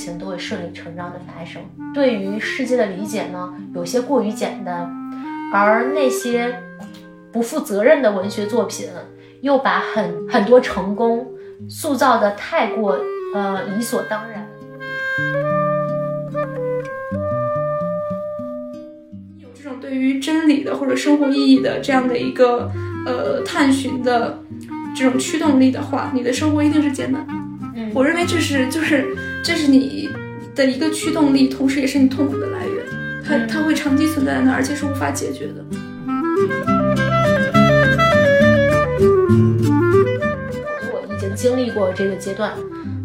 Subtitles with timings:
[0.00, 1.60] 情都会顺理成章的发生。
[1.92, 4.90] 对于世界的理解呢，有些过于简单，
[5.52, 6.62] 而那些
[7.30, 8.88] 不负责任的文学作品，
[9.42, 11.26] 又把很很多成功
[11.68, 12.98] 塑造的太过
[13.34, 14.46] 呃理所当然。
[19.38, 22.70] 有这种对于真理的或者生活意义的这样的一个
[23.06, 24.38] 呃探寻的
[24.96, 27.26] 这种驱动力的话，你的生活一定是艰难。
[27.28, 29.99] 嗯我认为这是就是这是你
[30.54, 32.84] 的一个驱动力，同时也是你痛苦的来源。
[33.26, 35.64] 它嗯它会长期存在在那儿，而且是无法解决的。
[40.92, 42.52] 我已经经历过这个阶段，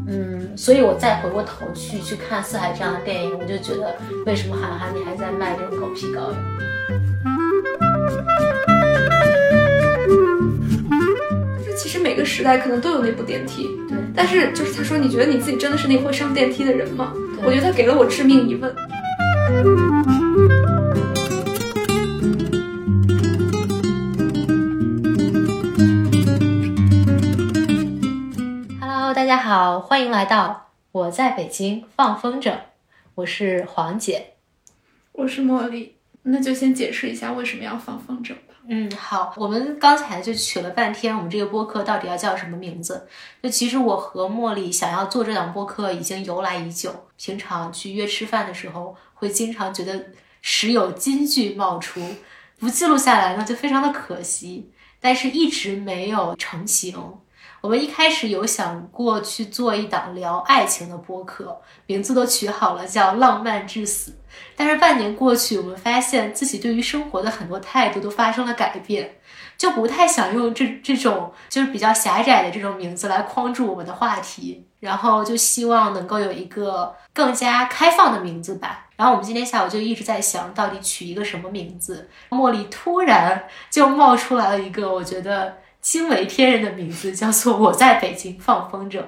[0.07, 6.33] 嗯，所以我再回过头去去看《四海》这样的电影，我就觉得为什么韩寒你还在卖这种狗皮膏药？
[11.59, 17.13] 就是其实每个时代可能都有那部电梯，对，但是就是他说，你觉得你自己真的是那个会上电梯的人吗？
[17.45, 18.75] 对我觉得他给了我致命一问。
[28.81, 32.57] Hello，大家好，欢迎来到我在北京放风筝，
[33.13, 34.31] 我是黄姐。
[35.11, 38.44] 我是茉莉，那就先解释一下为什么要放风筝吧。
[38.67, 43.07] 嗯，好，我们刚才就取了半天，我们这个播客到底要叫什么名字？
[43.43, 50.07] 就其实我和茉莉想要做这档播客已经由来已久，平常去约吃饭的时候，会经常觉得
[50.41, 52.01] 时有金句冒出，
[52.57, 56.95] 不记录下来呢就非常的可惜，但是一直没有成型。
[57.65, 64.11] 我们一开始有想过去做一档聊爱情的播客，名字都取好了，叫《浪漫至死》。
[64.55, 69.15] 但是半年过去，我们发现自己对于生活的很多态度都发生了改变，
[69.57, 78.85] 就不太想用这这种就是比较狭窄的这种名字来框住我们的话题，然后就希望能够有一个更加开放的名字吧。
[78.95, 88.99] 然后我们今天下午就一直在想到底取一个什么名字，茉莉突然就冒出来了一个我觉得惊为天人的名字，叫做“我在北京放风筝”。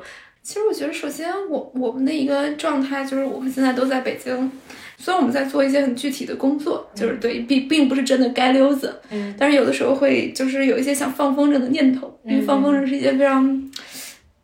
[0.43, 4.51] 其实我觉得，首先我我们的一个状态就是，我们现在都在北京，
[4.95, 9.33] 虽然我们在做一些很具体的工作，就是对并并不是真的街溜子，嗯。
[9.39, 13.71] 但是有的时候会就是有一些想放风筝的念头，因为放风筝是一件非常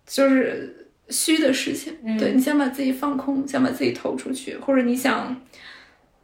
[0.08, 2.18] 就是虚的事情，嗯。
[2.18, 5.40] 对你想把自己放空，想把自己投出去，或者你想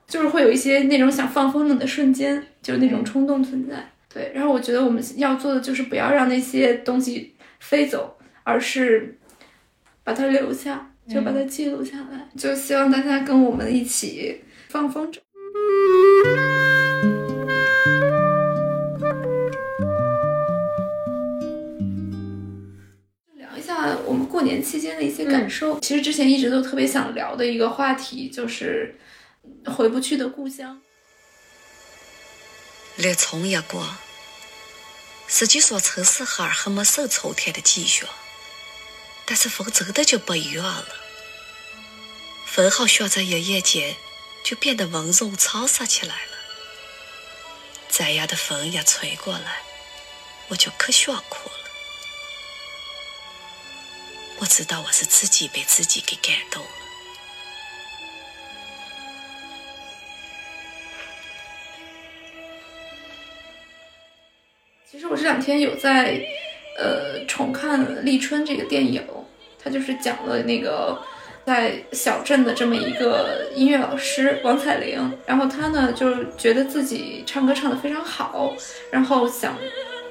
[0.07, 3.91] 就是会有一些那种想放风筝的瞬间，就是那种冲动存在。
[4.11, 9.19] 对，然后我觉得我们要做的就是不要让那些东西飞走，而是
[10.03, 12.27] 把它留下，就把它记录下来。
[12.35, 15.19] 就希望大家跟我们一起放风筝。
[23.35, 25.79] 聊一下我们过年期间的一些感受。
[25.81, 28.95] 其实之前一直都特别想聊的一个话题就是
[29.65, 30.81] 回不去的故乡。
[32.99, 33.95] 立春一过，
[35.25, 38.05] 实际上城市孩儿还没受秋天的积雪，
[39.25, 40.89] 但是风真的就不一样了。
[42.45, 43.95] 风好像在一夜间
[44.43, 46.31] 就变得温柔沧桑起来了。
[47.89, 49.61] 这样的风一吹过来，
[50.49, 51.69] 我就可想哭了。
[54.39, 56.78] 我知道我是自己被自己给感动了
[65.09, 66.21] 我这两天有在，
[66.77, 69.03] 呃，重看《立春》这个电影，
[69.61, 71.01] 它就是讲了那个
[71.43, 78.53] 在小镇的这么一个音乐老师王彩玲，然后她呢就觉得自己唱歌唱得非常好，
[78.91, 79.57] 然后想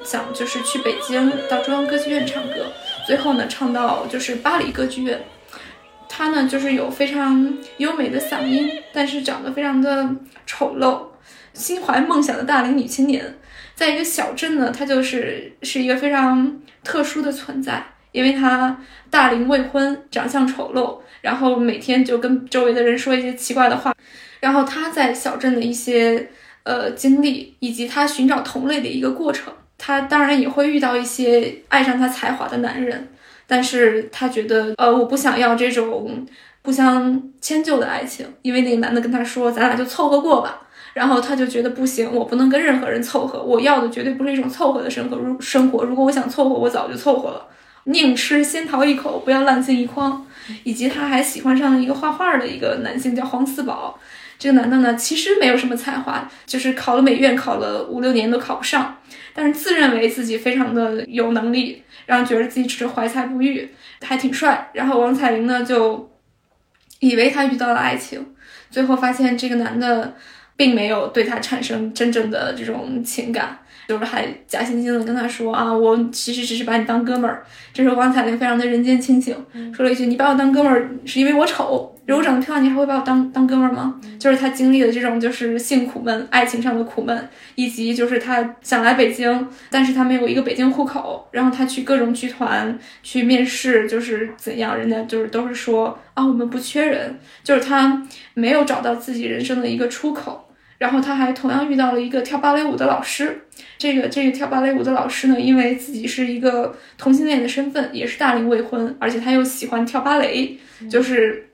[0.02, 2.66] 想就是去北京到中央歌剧院唱歌，
[3.06, 5.22] 最后呢唱到就是巴黎歌剧院。
[6.08, 10.08] 她呢就是有非常优美的嗓音，但是长得非常的
[10.44, 11.02] 丑陋，
[11.52, 13.37] 心怀梦想的大龄女青年。
[13.78, 17.80] 在一个小镇呢，他就是是一个非常特殊的存在，
[18.10, 18.76] 因为他
[19.08, 23.94] 大龄未婚，长相丑陋，然后每天就跟周围的人说一些奇怪的话，
[24.40, 26.28] 然后他在小镇的一些
[26.64, 33.06] 呃经历，以及他寻找同类的一个过程，他当然也会遇到一些爱上他才华的男人，
[33.46, 36.26] 但是他觉得呃我不想要这种
[36.64, 40.62] 互相迁就的爱情，因为那个男的跟他说，咱俩就凑合过吧。
[40.98, 45.16] 然后他就觉得不行，我不能跟任何人凑合，我要的绝对不是一种凑合的生活。
[45.16, 47.46] 如生活，如果我想凑合，我早就凑合了。
[47.84, 50.26] 宁吃仙桃一口，不要烂醉一筐。
[50.64, 53.98] 以及他还喜欢上了一个画画的一个男性，叫黄四宝。
[54.38, 58.96] 这个男的呢，其实没有什么才华，就是考了美院，考了五六年都考不上，
[59.34, 63.68] 但是自认为自己非常的有能力，然后觉得自己只是怀才不遇，
[64.00, 64.70] 还挺帅。
[64.72, 66.10] 然后王彩玲呢，就
[67.00, 68.34] 以为他遇到了爱情，
[68.70, 70.14] 最后发现这个男的
[70.58, 73.58] 并没有对他产生真正的这种情感。
[73.88, 77.42] 就是还假惺惺的跟他说啊，我其实只是把你当哥们儿。
[77.72, 79.34] 这时候王彩玲非常的人间清醒，
[79.74, 100.44] 说了一句：“你把我当哥们儿是因为我丑，如果长得漂亮，你还会把我当当哥们儿吗？”就是他经历的这种就是性苦闷、爱情上的苦闷，以及就是他想来北京，但是他没有一个北京户口，然后他去各种剧团去面试，就是怎样，人家就是都是说啊，我们不缺人，就是他没有找到自己人生的一个出口。
[100.78, 103.42] 然后他还同样遇到了一个跳芭蕾舞的老师，
[103.76, 110.56] 这个这个跳芭蕾舞的老师呢，因为自己是一个同性恋的身份，也是大龄未婚，而且他又喜欢跳芭蕾，
[110.88, 111.50] 就是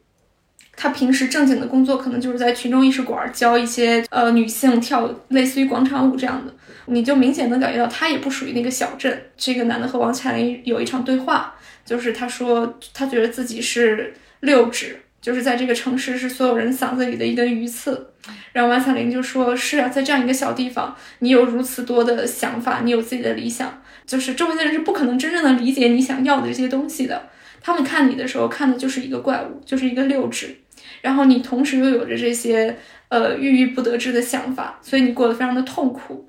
[0.77, 6.53] 他平时正经的工作可能就是在群众艺术馆教一些呃女性跳类似于广场舞这样的，
[6.87, 9.23] 你就明显能感觉到他也不属于那个小镇。
[9.39, 11.55] 这个男的和王彩玲有一场对话，
[11.87, 15.01] 就是他说他觉得自己是六指。
[15.25, 18.11] 就是在这个城市，是所有人嗓子里的一根鱼刺。
[18.53, 27.31] 然后王彩玲就说：“是啊，在这样一个小地方，你有如此多的想法，你有自己的理想，就是周围的人是不可能真正的理解你想要的这些东西的。
[27.63, 30.55] 他们看你的时候，看的就是一个怪物，就是一个六指。
[31.01, 32.77] 然后你同时又有着这些
[33.09, 36.29] 呃郁郁不得志的想法，所以你过得非常的痛苦。”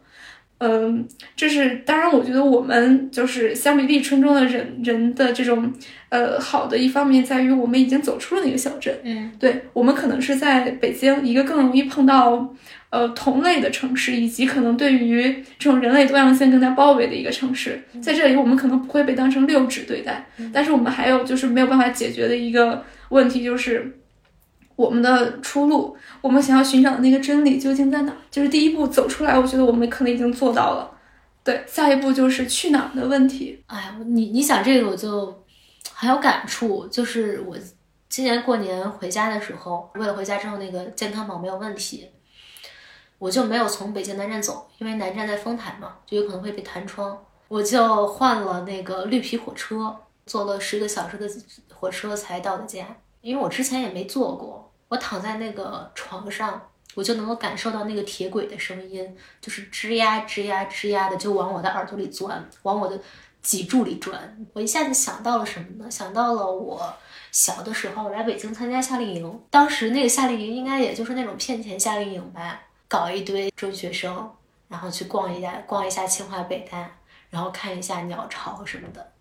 [0.68, 5.72] 嗯，这是当然，我觉得我们就是相比立春中的人人的这种，
[6.10, 8.94] 呃，好的一方面在于我们已经走出了那个小镇。
[9.04, 12.54] 嗯，对我们可能是在北京一个更容易碰到
[12.90, 17.80] 呃同类的城市，以及可能对于这种人类多样性更加包围的一个城市。
[18.02, 24.00] 在这里，我们可能不会被当成六指对待，但是我们还有就是没有办法解决的一个问题就是。
[24.76, 28.14] 我们的出路，我们想要寻找的那个真理究竟在哪？
[28.30, 30.92] 就是第一步走出来，我觉得我们可能已经做到了。
[31.44, 33.64] 对，下一步就是去哪的问题。
[33.68, 35.44] 哎，你你想这个我就
[35.94, 36.88] 很有感触。
[36.88, 37.56] 就是我
[38.10, 42.10] 今年过年回家的时候，为了回家之后那个健康宝没有问题，
[43.20, 47.18] 我就没有从北京南站走，因为南站在丰台嘛，就有可能会被弹窗。
[47.48, 49.96] 我就换了那个绿皮火车，
[50.26, 51.30] 坐了十个小时的
[51.72, 52.84] 火车才到的家。
[53.26, 56.62] 因为我之前也没坐过，我躺在那个床上，
[56.94, 63.02] 我就能够感受到那个铁轨的声音，就是吱呀吱呀吱呀的，就往我的耳朵里钻，往我的
[63.42, 64.38] 脊柱里钻。
[64.54, 65.90] 我一下子想到了什么呢？
[65.90, 66.94] 想到了我
[67.32, 74.32] 小的时候来北京参加夏令营，当时那个夏令营应该也就是那种骗钱夏令营吧，搞一堆中学生，
[74.68, 76.88] 然后去逛一下逛一下清华北大，
[77.32, 79.12] 然后看一下鸟巢什么的。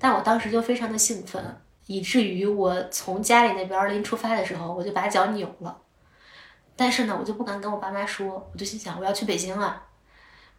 [0.00, 1.60] 但我当时就非常的兴奋。
[1.86, 5.80] 以至于我从家里那边临出发的时候，我就把脚扭了。
[6.76, 9.82] 但是呢，我就不敢跟我爸妈说，我就心想我要去北京了。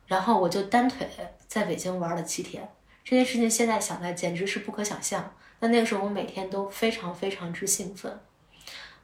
[0.08, 1.08] 然后我就单腿
[1.48, 2.70] 在北京玩了七天。
[3.04, 5.34] 这件事情现在想来简直是不可想象。
[5.60, 8.20] 但那个时候我每天都非常非常之兴奋，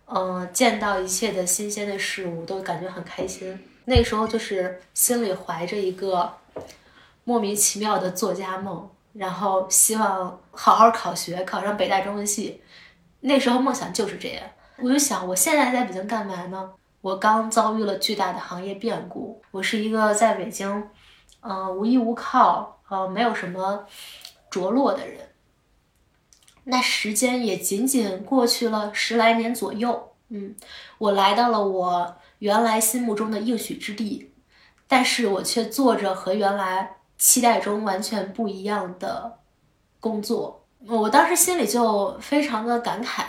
[0.05, 3.57] 嗯，见到一切的新鲜的事物都感觉很开心。
[3.85, 6.37] 那个时候就是心里怀着一个
[7.23, 8.89] 莫名其妙的作家梦。
[9.13, 12.61] 然后希望好好考学，考上北大中文系。
[13.19, 14.43] 那时候梦想就是这样。
[14.77, 16.71] 我就想，我现在在北京干嘛呢？
[17.01, 19.41] 我刚遭遇了巨大的行业变故。
[19.51, 20.89] 我是一个在北京，
[21.41, 23.85] 嗯，无依无靠，呃，没有什么
[24.49, 25.29] 着落的人。
[26.63, 30.13] 那时间也仅仅过去了十来年左右。
[30.29, 30.55] 嗯，
[30.97, 34.31] 我来到了我原来心目中的应许之地，
[34.87, 36.97] 但是我却做着和原来。
[37.21, 39.37] 期待中完全不一样的
[39.99, 43.25] 工作，我当时心里就非常的感慨，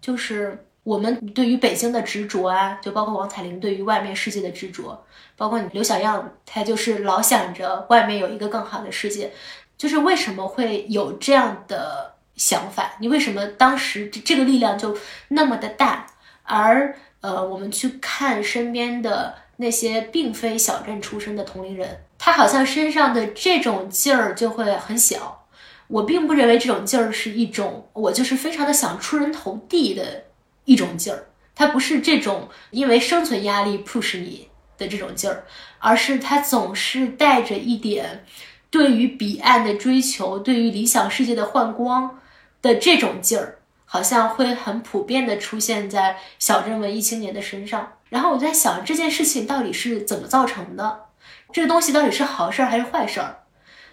[0.00, 5.04] 就是我们对于北京的执着啊，就包括王彩玲对于外面世界的执着，
[5.36, 9.32] 包括你刘小样，他就是老想着外面有一个更好的世界，
[9.76, 12.92] 就是为什么会有这样的想法？
[13.00, 14.96] 你为什么当时这个力量就
[15.26, 16.06] 那么的大？
[16.44, 22.04] 而呃，我们去看身边的那些并非小镇出身的同龄人。
[22.18, 25.46] 他好像身上的这种劲儿就会很小，
[25.86, 30.24] 我并不认为这种劲儿是一种我就是非常的想出人头地的
[30.64, 35.44] 一种劲儿，它不是这种因为生存压力 push 你的这种劲儿，
[35.78, 38.24] 而是它总是带着一点
[38.68, 42.18] 对于彼岸的追求，对于理想世界的幻光
[42.60, 47.94] 的这种劲儿，好像会很普遍的出现在小镇文艺青年的身上。
[48.08, 51.07] 然后我在想这件事情到底是怎么造成的。
[51.52, 53.44] 这个东西到底是好事儿还是坏事儿？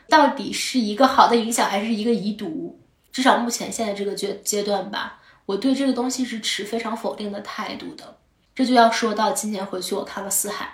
[0.08, 2.80] 到底是一个好的影响还是一个遗毒？
[3.12, 8.18] 至少目前现在这个阶阶段吧，我对这个东西是持非常否定的态度的。
[8.54, 10.66] 这就要说到今年回去我看了《四海》，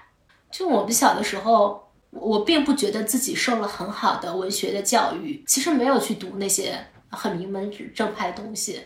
[0.55, 8.81] 就我们小的时候，我并不觉得自己受了很好的文学的教育，其实没有去读那些很名门正派的东西。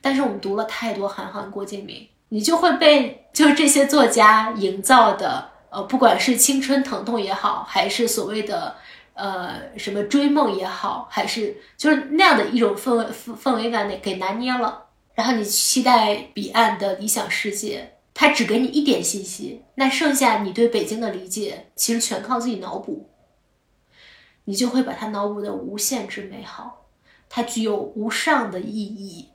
[0.00, 8.76] 但是我们读了太多韩寒、郭敬明，你就会被就是这些作家营造的，呃，不管是青春疼痛也好，还是所谓的
[9.14, 14.86] 呃什么追梦也好，还是就是那样的一种氛围氛氛围感给给拿捏了。
[15.14, 23.10] 然后你期待彼岸的理想世界，他只给你一点信息，那剩下你对北京的理解其实全靠自己脑补，
[24.44, 26.86] 你就会把它脑补的无限之美好，
[27.28, 29.28] 它具有无上的意义，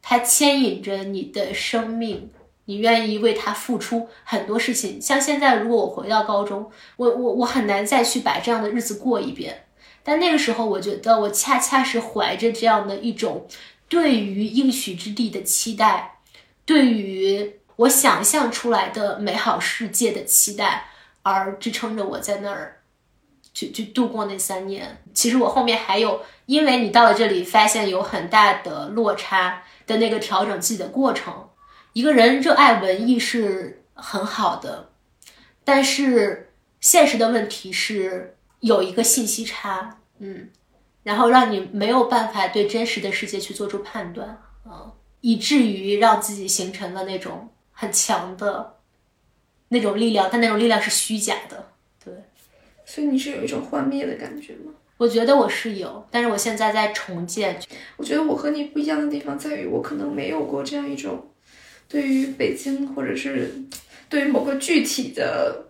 [0.00, 2.30] 它牵引着你的生命，
[2.70, 5.02] 你愿意为他付出很多事情。
[5.02, 9.64] 像现在，如果我回到高中，我我我很难再去把这样的日子过一遍，
[10.04, 13.48] 但那个时候，我觉得我恰恰是怀着这样的一种。
[13.88, 16.20] 对于应许之地的期待，
[16.64, 20.84] 对于我想象出来的美好世界的期待，
[21.24, 22.82] 而支撑着我在那儿，
[23.52, 25.02] 去去度过那三年。
[25.12, 31.49] 其实我后面还有，因为你到了这里，发现有很大的落差的那个调整自己的过程。
[31.92, 34.90] 一个人热爱文艺是很好的，
[35.64, 40.50] 但是现实的问题是有一个信息差，嗯。
[41.02, 44.28] 然后让你没有办法对真实的世界去做出判断
[44.64, 44.92] 啊，
[45.22, 48.76] 以至于让自己形成了那种很强的
[49.68, 51.68] 那种力量，但那种力量是虚假的。
[52.04, 52.12] 对，
[52.84, 54.74] 所以你是有一种幻灭的感觉吗？
[54.98, 57.58] 我觉得我是有，但是我现在在重建。
[57.96, 61.29] 我觉得我和你不一样的地方在于，我可能没有过这样一种
[61.90, 63.52] 对于北京，或者是
[64.08, 65.66] 对于某个具体的。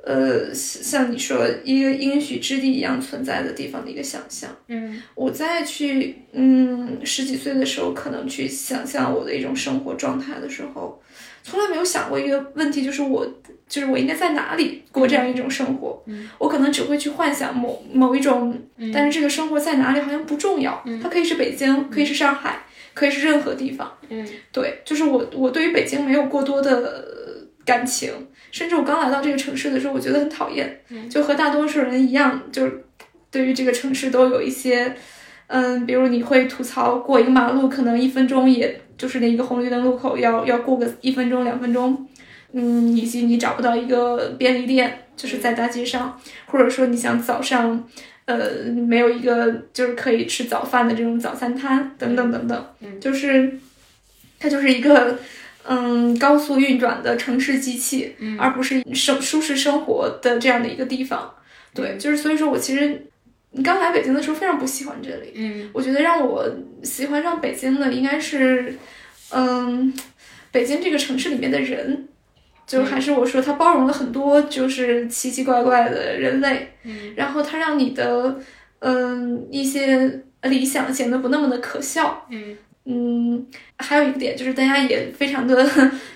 [0.00, 11.02] 呃，像你说一个应许之地一样存在的地方的一个想象，嗯，我再去，嗯，十几岁的时候可能去想象我的一种生活状态的时候，
[11.42, 13.26] 从来没有想过一个问题，就是我，
[13.68, 18.56] 就是我应该在哪里过这样一种生活，嗯，我可能只会去幻想某某一种，
[18.94, 22.62] 但是这个生活在哪里好像不重要，它可以是北京，可以是上海，
[22.98, 27.04] 可以是任何地方，嗯，对，就是我，我对于北京没有过多的
[27.64, 28.12] 感情。
[28.50, 32.84] 甚至我刚来到这个城市的时候，我觉得很讨厌，就和大多数人一样，就是
[33.30, 34.92] 对于这个城市都有一些，
[35.46, 42.08] 嗯，比如你会吐槽过一个马路可能一分钟，也就是那一个红绿灯路口要要过个一分钟两分钟，
[42.52, 47.86] 嗯，以及你找不到一个便利店，就是在大街上，或者说你想早上，
[48.28, 52.66] 呃，没有一个就是可以吃早饭的这种早餐摊等等等等，
[53.00, 53.58] 就是
[54.38, 55.18] 它就是一个。
[55.70, 61.30] 嗯，高速运转的城市机器，而不是生舒适生活的这样的一个地方。
[61.74, 63.06] 对，就是所以说我其实
[63.50, 65.32] 你刚来北京的时候非常不喜欢这里。
[65.34, 66.48] 嗯，我觉得让我
[66.82, 68.74] 喜欢上北京的应该是，
[69.30, 69.92] 嗯，
[70.50, 72.08] 北京这个城市里面的人，
[72.68, 76.68] 就还是我说它包容了很多就是奇奇怪怪的人类。
[76.84, 78.38] 嗯，然后它让你的
[78.78, 82.24] 嗯一些理想显得不那么的可笑。
[82.30, 82.56] 嗯。
[82.90, 83.46] 嗯，
[83.76, 85.62] 还有一个点就是大家也非常的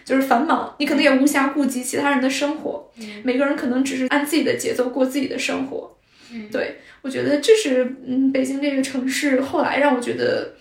[0.07, 2.91] 就是繁忙，你可能也无暇顾及其他人的生活，
[3.23, 5.95] 每个人可能只是按自己的节奏过自己的生活。
[6.31, 10.55] 嗯，对我觉得这是嗯北京这个城市后来让我觉得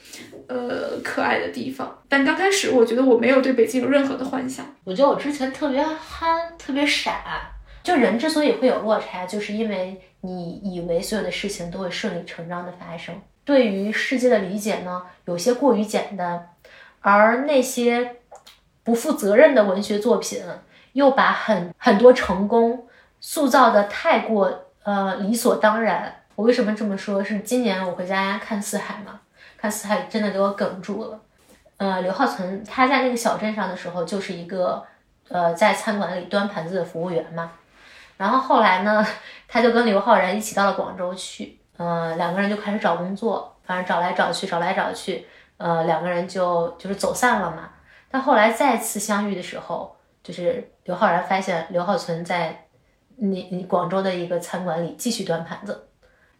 [0.48, 4.66] 呃可爱的地方，但刚开始我觉得我没有对北京有任何的幻想。
[4.84, 7.52] 我觉得我之前特别憨，特别傻，
[7.84, 13.16] 就人之所以会有落差，就是因为你以为所有的事情都会顺理成章的发生。
[13.44, 16.50] 对于世界的理解呢，有些过于简单，
[17.00, 18.18] 而那些
[18.84, 20.42] 不负责任的文学作品，
[20.94, 22.88] 又把很很多成功
[23.20, 26.16] 塑造的太过呃理所当然。
[26.36, 27.24] 我为什么这么说？
[27.24, 29.20] 是今年我回家看四海嘛，
[29.58, 31.20] 看四海真的给我哽住了。
[31.78, 34.84] 呃，刘浩存他在那个小镇上的时候，就是一个
[35.28, 37.52] 呃在餐馆里端盘子的服务员嘛，
[38.18, 39.06] 然后后来呢，
[39.48, 41.60] 他就跟刘昊然一起到了广州去。
[41.78, 47.70] 呃，两个人就开始找工作，反正找来找去，找来找去，呃，两个人就就是走散了嘛。
[48.10, 52.68] 但后来再次相遇的时候，就是刘昊然发现刘浩存在
[53.24, 55.88] 你你广州的一个餐馆里继续端盘子。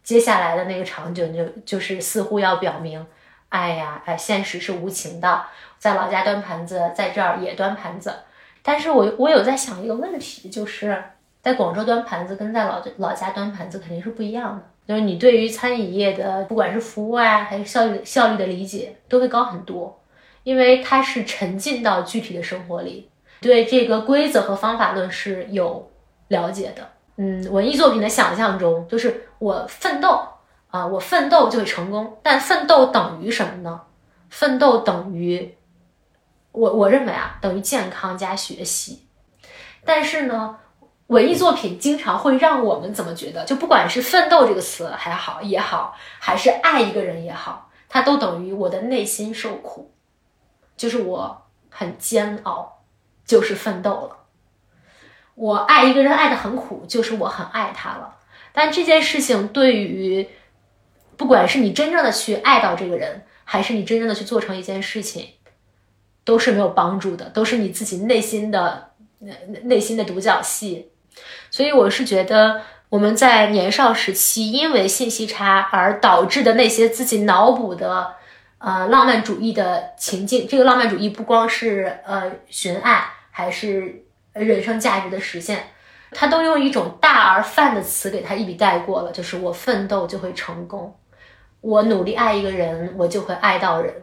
[0.02, 3.06] 接下来的那个场景就就是似乎要表明，
[3.50, 5.44] 哎呀，哎，现实是无情的，
[5.78, 8.12] 在老家端盘子，在这儿也端盘子。
[8.64, 11.00] 但是我我有在想一个问题，就是
[11.40, 14.62] 在广州端盘子跟在老老家端盘子肯定是不一样的。
[14.88, 20.02] 就是你对于餐饮业的，不管是服务啊，还是效率效率的理解，都会高很多，
[20.42, 23.08] 因为它是沉浸到具体的生活里，
[23.40, 25.88] 对这个规则和方法论是有
[26.32, 26.82] 了解的。
[27.16, 30.26] 嗯，文艺作品的想象中，就是我奋斗
[30.70, 33.82] 啊，我奋斗就会成功，但奋斗等于什么呢？
[34.28, 35.54] 奋斗等于
[36.50, 39.06] 我我认为啊，等于健康加学习，
[39.84, 40.58] 但是呢？
[41.08, 43.44] 文艺作品经常会让我们怎么觉得？
[43.44, 49.92] 就不管是奋斗这个词还好也好，还是爱一个人也好，它都等于我的内心受苦。
[50.74, 52.80] 就是我很煎熬，
[53.26, 54.16] 就是奋斗了。
[55.34, 58.16] 我爱一个人爱的很苦，就是我很爱他了。
[58.52, 60.28] 但这件事情对于，
[61.16, 65.30] 不管是你真正的去爱到这个人，还是你真正的去做成一件事情，
[66.24, 69.34] 都是没有帮助的，都是你自己内心的内
[69.64, 70.90] 内心的独角戏。
[71.50, 78.14] 所以我是觉得，我们在年少时期因为信息差而导致的那些自己脑补的，
[78.58, 80.46] 呃，浪漫主义的情境。
[80.46, 84.01] 这个浪漫主义不光是呃寻爱，还是
[84.32, 85.64] 人生价值的实现。
[86.14, 90.94] 他都用一种大而泛的词给他一笔带过了，就是我奋斗就会成功，
[91.62, 93.94] 我努力爱一个人，我就会爱到人。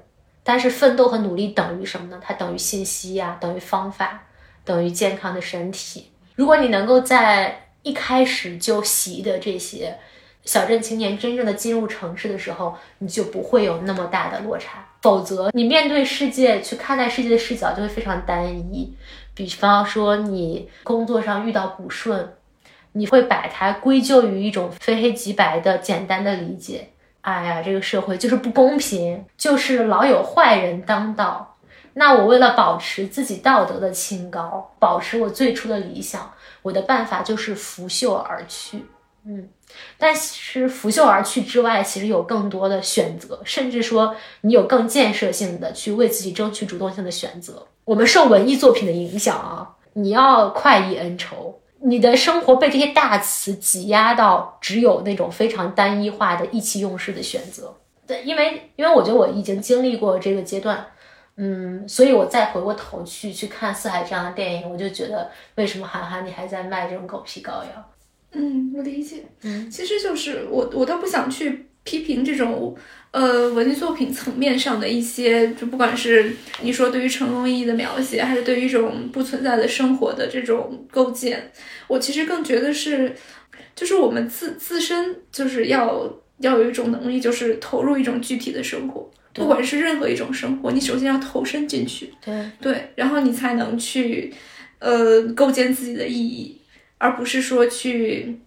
[0.41, 2.19] 但是奋斗和努力等于什么呢？
[2.19, 4.23] 它等于信息呀，等于方法，
[4.65, 6.11] 等于健康的身体。
[6.35, 9.95] 如果你能够在一开始就习得这些，
[10.43, 14.83] 小镇青年真正的进入城市的时候，你就不会有那么大的落差。
[15.01, 18.97] 否则，你面对世界去看待世界的视角就会非常单一。
[19.39, 22.33] 比方说，你工作上遇到不顺，
[22.91, 26.89] 你会把它归咎于一种非黑即白的简单的理解。
[27.21, 31.55] 哎呀，这个社会就是不公平，就是老有坏人当道。
[31.93, 38.83] 那我为了保持自己道德的清高，保持我最初的理想，我的办法就是拂袖而去。
[39.23, 39.47] 嗯，
[39.97, 47.65] 但是拂袖而去之外，其实有更多的选择，甚至说你有更建设性的去为自己争取主动性的选择。
[47.89, 57.75] 我们受文艺作品的影响啊，你要快意恩仇，你的生活被这些大词挤压到只有那种非常单一化的意气用事的选择。
[58.05, 60.85] 对，因为因为我觉得我已经经历过这个阶段，
[61.37, 67.91] 嗯，所以我再回过头去去看《四海》这样的电影，我就觉得为什么韩寒你还在卖这种狗皮膏药？
[68.33, 69.23] 嗯，我理解。
[69.41, 72.75] 嗯，其实就是我我都不想去批评这种。
[73.11, 81.51] 呃，文艺作品层面上的一些，就不管是你说对于成功意义的描写，还是对于一种不存在的生活的这种构建，
[81.87, 83.15] 我其实更觉得是，
[83.75, 94.31] 就是我们自自身就是要要有一种能力，就是投入一种具体的生活，不管是任何一种生活，你首先要投身进去，对对，然后你才能去
[94.77, 96.61] 呃构建自己的意义，
[96.99, 98.37] 而不是说去。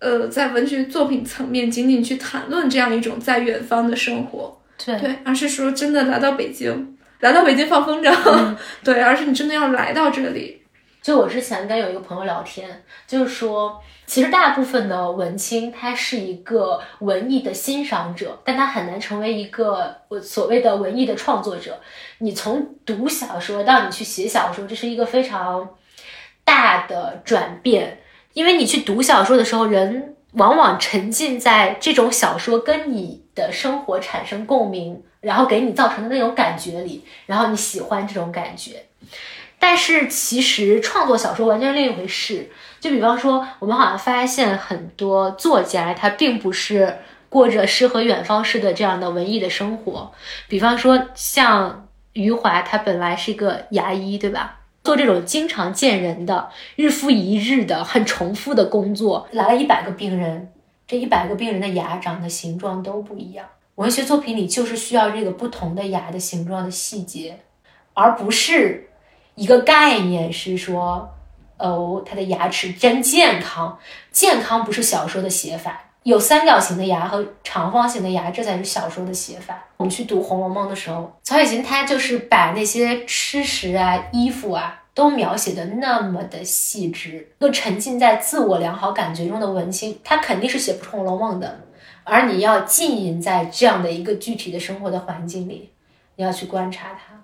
[0.00, 8.10] 呃，在文学作品层面，仅仅去谈论这样一种在远方的生活，对对，而是说真的来到北京，来到北京放风筝，
[8.82, 10.62] 对，而是你真的要来到这里。
[11.02, 21.80] 就我之前跟有一个朋友聊天，就是说，其实大部分的文青他是一个文艺的欣赏者，但他很难成为一个我所谓的文艺的创作者。
[22.18, 25.68] 你从读小说到你去写小说，这是一个非常
[26.44, 28.00] 大的转变。
[28.32, 38.84] 因为你去读小说的时候，人往往沉浸在这种小说跟你的生活产生共鸣，然后给你造成的那种感觉里，然后你喜欢这种感觉。
[39.58, 42.50] 但是其实创作小说完全是另一回事。
[42.80, 46.96] 就比方说，我们好像发现很多作家他并不是
[47.28, 50.12] 过着诗和远方式的这样的文艺的生活。
[50.48, 54.59] 比方说像余华，他本来是一个牙医，对吧？
[54.82, 60.52] 做这种经常见人的、日复一日的、很重复的工作，来了一百个病人，
[60.86, 63.46] 这一百个病人的牙长的形状都不一样。
[63.76, 67.40] 文学作品里就是需要这个不同的牙的形状的细节，
[67.94, 68.90] 而不是
[69.34, 71.14] 一个概念，是说，
[71.58, 73.78] 哦，他的牙齿真健康。
[74.10, 79.62] 健康不是小说的写法，有三角形的牙和长方形的牙，这才是小说的写法。
[79.76, 87.28] 我们去读《红楼梦》的时候，曹雪芹他就是把那些吃食啊、衣服啊都描写的那么的细致。
[87.38, 91.60] 一个沉浸在自我良好感觉中的文青，他肯定是写不出《红楼梦》的。
[92.02, 95.70] 而你要浸淫在这样的一个具体的生活的环境里，
[96.16, 97.19] 你要去观察它，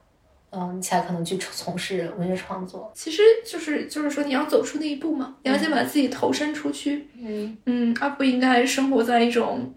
[0.57, 2.91] 嗯，你才可能去从事文学创作。
[2.95, 9.73] 其实就是就是说，你要走出那一步嘛，你要先把自己投身出去，嗯嗯，而不应该生活在一种。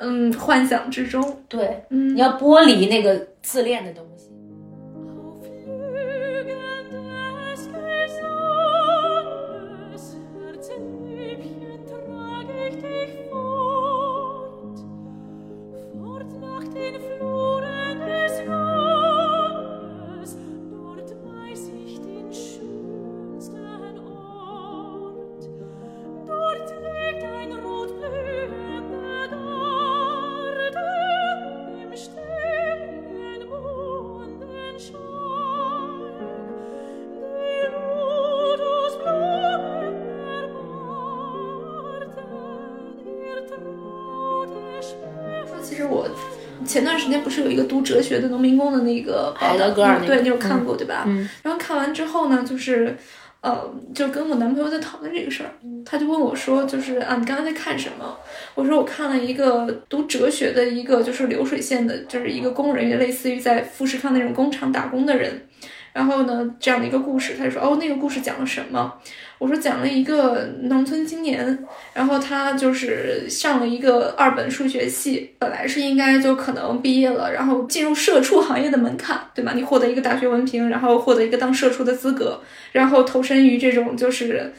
[0.00, 4.27] 嗯，幻想之中，对，嗯，你要剥离那个自恋的东西。
[48.18, 51.04] 学的农民工的那个报道海德格尔那个对，你有看过对吧？
[51.06, 52.96] 嗯然后看完之后呢，就是，
[53.40, 58.16] 呃，就跟我男朋友在讨论这个事儿，嗯他就问我说，就是啊，你刚刚在看什么？
[58.54, 65.46] 我说我看了一个读哲学的一个就是流水线的，就是一个工人，也类似于在富士康那种工厂打工的人。
[65.98, 68.94] 然后呢，这样的一个故事，他就说，哦，那个故事讲了什么？
[69.38, 71.58] 我说讲了一个农村青年，
[71.92, 79.54] 然后他就是上了一个二本数学系，本来是应该就可能毕业了，然后进入社畜行业的门槛，对吧？
[79.56, 84.52] 你获得一个大学文凭，然后获得一个当社畜的资格，然后投身于这种就是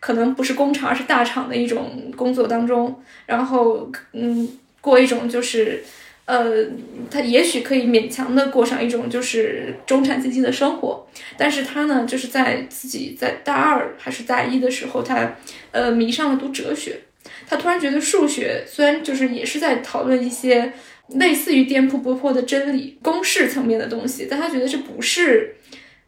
[0.00, 4.48] 可能不是工厂，而是大厂的一种工作当中，然后嗯，
[4.80, 5.84] 过一种就是。
[6.24, 6.64] 呃，
[7.10, 11.06] 他也许可以勉强的过上一种就是中产阶级的生活，
[11.36, 15.36] 但是他呢，就是在自己在大二还是大一的时候，他
[15.72, 17.00] 呃迷上了读哲学。
[17.46, 20.72] 他突然觉得数学虽然就是也是在讨论一些
[21.08, 25.56] 类似于颠扑不破的真理、公式层面的东西，但他觉得这不是，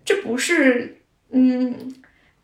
[0.05, 0.97] 这不是
[1.33, 1.93] 嗯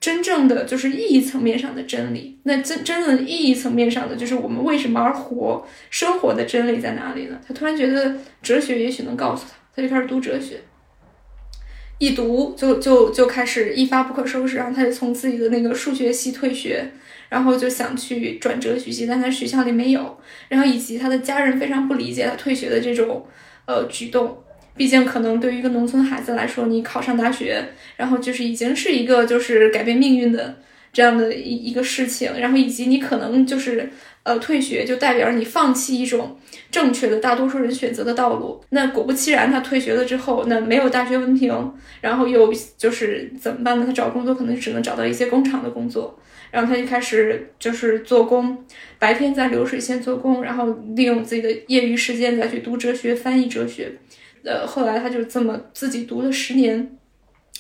[0.00, 2.40] 真正的就是意义层面上的真理。
[2.44, 7.38] 那真真正的意义层面上的就是我们为什么而活，生活的真理在哪里呢？
[7.46, 10.60] 他突然觉得哲学也许能告诉他，他就开始读哲学。
[11.98, 16.90] 一读就就就开始一发不可收拾，然后他就从自己的那个数学系退学，
[17.28, 23.26] 然后就想去转哲学系，但他学校里没有，然后以及他的家人非常不理解他退学的这种
[23.66, 24.42] 呃举动，
[24.76, 27.62] 毕竟可能对于一个农村孩子来说，你考上大学，
[27.96, 30.56] 然后就是已经是一个就是改变命运的
[30.92, 33.90] 这样的一一个事情，然后以及你可能就是
[34.22, 36.38] 呃退学就代表你放弃一种
[36.70, 38.62] 正确的大多数人选择的道路。
[38.70, 43.84] 那果不其然，他退学了之后，那没有大学文凭，然后又就是怎么办呢？
[43.84, 46.18] 他找工作可能只能找到一些工厂的工作，
[46.50, 48.64] 然后他就开始就是做工，
[48.98, 53.92] 白天在流水线做工，然后利用自己的业余时间再去读哲学、翻译哲学。
[54.44, 56.96] 呃，后来他就这么自己读了十年。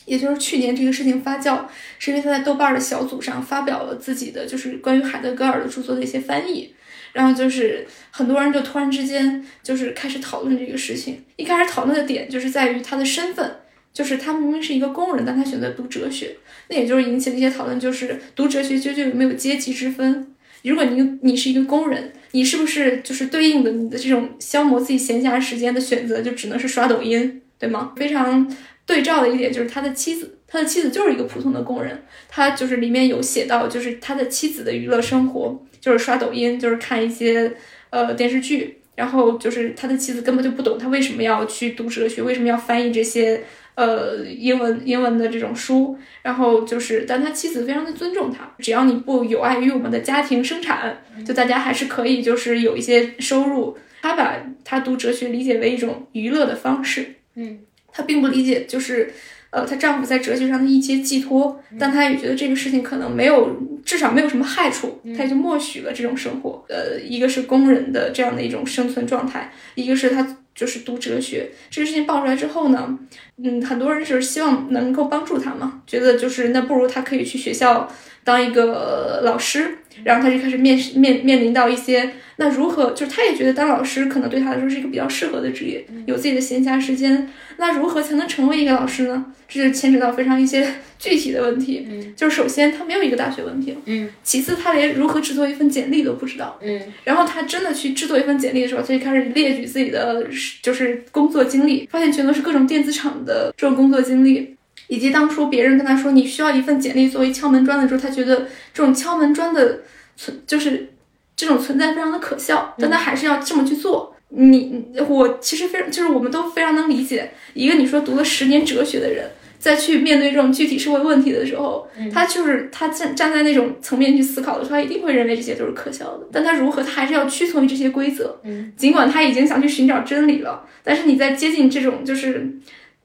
[0.06, 1.60] 也就是去年这个事情发酵，
[1.98, 6.74] 是因为他在豆瓣的小组上发表了自己的就是关于海德格尔的著作的一些翻译，
[7.12, 11.22] 然后就是很多人就突然之间就是开始讨论这个事情。
[11.36, 13.58] 一开始讨论的点就是在于他的身份，
[13.92, 16.34] 就是他明明是一个工人，但他选择读哲学，
[16.68, 20.34] 那也就是引起了一些讨论，就是读哲学究竟有没有阶级之分？
[20.64, 27.92] 如果你你是一个工人，你是不是就是对应的你的这种消磨自己闲暇时间的选择就只能是刷抖音，对吗？
[27.96, 28.48] 非常
[28.86, 37.52] 对照的一点就是他的妻子，他的妻子就是一个普通的工人，他就是里面有写到，就是他的妻子的娱乐生活就是刷抖音，就是看一些
[37.90, 43.42] 呃电视剧，然后就是他的妻子根本就不懂他为什么要去读哲学，为什么要翻译这些
[43.80, 53.76] 呃英文英文的这种书，然后就是，但他妻子非常的尊重他，只要你不有碍于我们的家庭生产，就大家还是可以就是有一些收入。
[54.02, 57.60] 他把他读哲学理解为一种娱乐的方式，嗯，
[57.92, 59.10] 他并不理解就是。
[59.52, 63.50] 呃，她丈夫在哲学上的一些寄托，但她也觉得这个事情可能没有，
[63.84, 66.64] 至少没有什么害处，她也就默许了这种生活。
[66.68, 70.22] 呃，一个是工人的这样的一种生存状态，一个是她
[70.54, 71.50] 就是读哲学。
[71.70, 72.98] 这个事情爆出来之后呢，
[73.42, 77.90] 嗯，很多人就是希望能够帮助他嘛，觉得就是那不如他可以去学校
[78.24, 82.10] 当一个老师，然后他就开始面试面面临到一些。
[82.36, 82.92] 那如何？
[82.92, 87.28] 就是他也觉得当老师可能对他来说是一个比较适合的职业，有自己的闲暇时间。
[87.58, 89.26] 那如何才能成为一个老师呢？
[89.46, 90.66] 这就牵扯到非常一些
[90.98, 91.86] 具体的问题。
[91.90, 100.26] 嗯，就是首先他没有一个大学文凭，嗯，其次他连如何制作一份简历都不知道，嗯，然后他真的去制作一份简历的时候，他就开始列举自己的
[100.62, 104.56] 就是工作经历，发现全都是各种电子厂的这种工作经历。
[104.90, 109.80] 以及当初别人跟他说你需要一份简历作为敲门砖的时候，他觉得这种敲门砖的
[110.14, 110.90] 存就是。
[111.36, 114.14] 这种存在非常的可笑，但他还是要这么去做。
[114.28, 126.26] 你我其实非常就是我们都非常能理解，一个你说读了十年哲学的人，再去面对这种具体社会问题的时候，他就是他站站在那种层面去思考的时候，他一定会认为这些都是可笑的。
[126.30, 128.38] 但他如何，他还是要屈从于这些规则。
[128.44, 132.58] 嗯，尽管他已经想去寻找真理了，但是你在接近这种就是。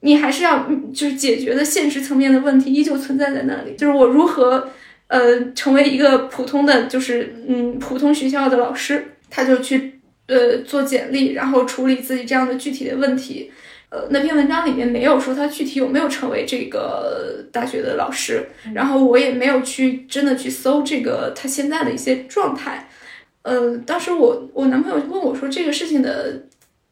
[0.06, 4.70] 你还是要就是解决的现实层面的问题依旧存在在那里，就是我如何
[5.08, 8.94] 呃成为一个普通的就是嗯普通学校的老师，
[9.32, 13.52] 他就去呃做简历，然后处理自己这样的具体的问题。
[13.90, 22.90] 呃，那篇文章里面没有说他具体有没有成为这个大学的老师，然后我也没有去真的去搜这个他现在的一些状态。
[23.44, 26.44] 呃，当时我我男朋友就问我说这个事情的，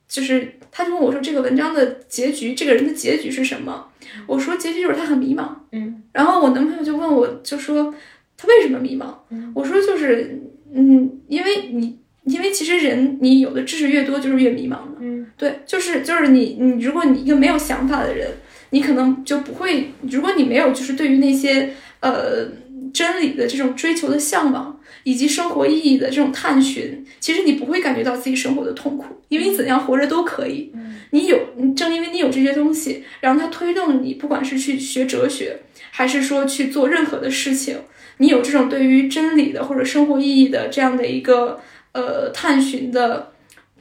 [0.07, 3.87] 就是他就问我说这个文章的结局，这个人的结局是什么？
[4.25, 5.49] 我说结局就是他很迷茫。
[5.71, 7.93] 嗯，然后我男朋友就问我就说
[8.35, 9.13] 他为什么迷茫？
[9.53, 10.41] 我说就是
[10.73, 14.97] 嗯，因为你因为其实人你有的知识越多，就是越迷茫的。
[14.99, 18.27] 嗯，对，就是就是你你如果你一个没有想法的人，
[18.71, 22.47] 你可能就不会，如果你没有就是对于那些呃
[22.93, 30.71] 真理的这种追求的向往，以及生活意义的这种探寻，其实你不会感觉到自己生活的痛苦，因为你怎样活着都可以。
[31.09, 31.37] 你有，
[31.75, 35.59] 正因为你有这些东西，然后它推动你，不管是去学哲学，
[35.91, 37.77] 还是说去做任何的事情，
[38.17, 41.59] 你有这种对于真理的或者生活意义的这样的一个
[41.91, 43.31] 呃探寻的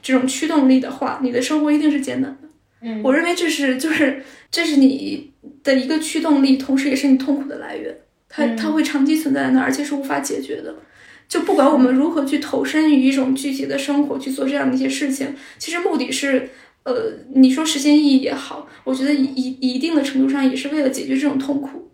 [0.01, 2.49] 这种驱动力的话，你的生活一定是艰难的。
[2.81, 4.21] 嗯我认为这是就是
[4.51, 5.31] 这是你
[5.63, 7.97] 的一个驱动力，同时也是你痛苦的来源。
[8.35, 10.75] 它它会长期存在在那儿，而且是无法解决的。
[11.27, 16.49] 就不管我们如何去投身于一种具体的生活去做这样的一些事情，其实目的是，
[16.83, 21.91] 呃，你说实现意义也好，我觉得一一一定的程度上也是为了解决这种痛苦。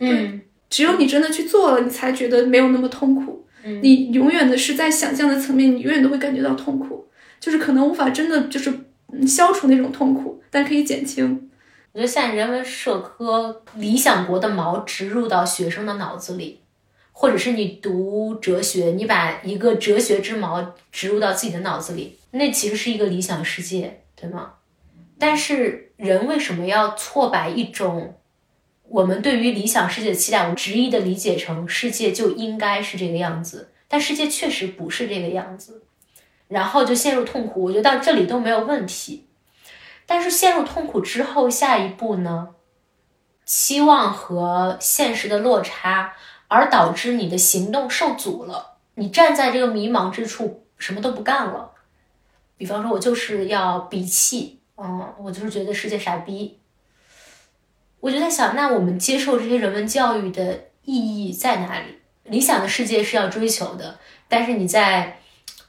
[0.00, 3.44] 嗯只有你真的去做了，你才觉得没有那么痛苦。
[3.64, 7.06] 嗯你永远的是在想象的层面，你永远都会感觉到痛苦，
[7.40, 8.72] 就是可能无法真的就是
[9.12, 11.49] 嗯消除那种痛苦，但可以减轻。
[11.92, 16.60] 我觉得现在人文社科理想国的毛植入到学生的脑子里，
[17.10, 24.52] 或者是你读哲学，你把一个哲学之毛植入到自己的脑子里，那其实是一个理想世界，对吗？
[25.18, 28.14] 但是人为什么要错把一种
[28.88, 35.82] 我们对于理想世界的期待，我们执意的理解成世界就应该是这个样子，但世界确实不是这个样子，
[36.46, 37.64] 然后就陷入痛苦。
[37.64, 39.26] 我觉得到这里都没有问题。
[40.10, 42.48] 但是陷入痛苦之后，下一步呢？
[43.44, 46.14] 期望和现实的落差，
[46.48, 48.78] 而导致你的行动受阻了。
[48.94, 51.70] 你站在这个迷茫之处，什么都不干了。
[52.56, 56.58] 比方说，我就是要鄙弃，嗯，我就是觉得世界傻逼。
[58.00, 62.00] 我就在想，那我们接受这些人文教育的意义在哪里？
[62.24, 65.20] 理想的世界是要追求的，但是你在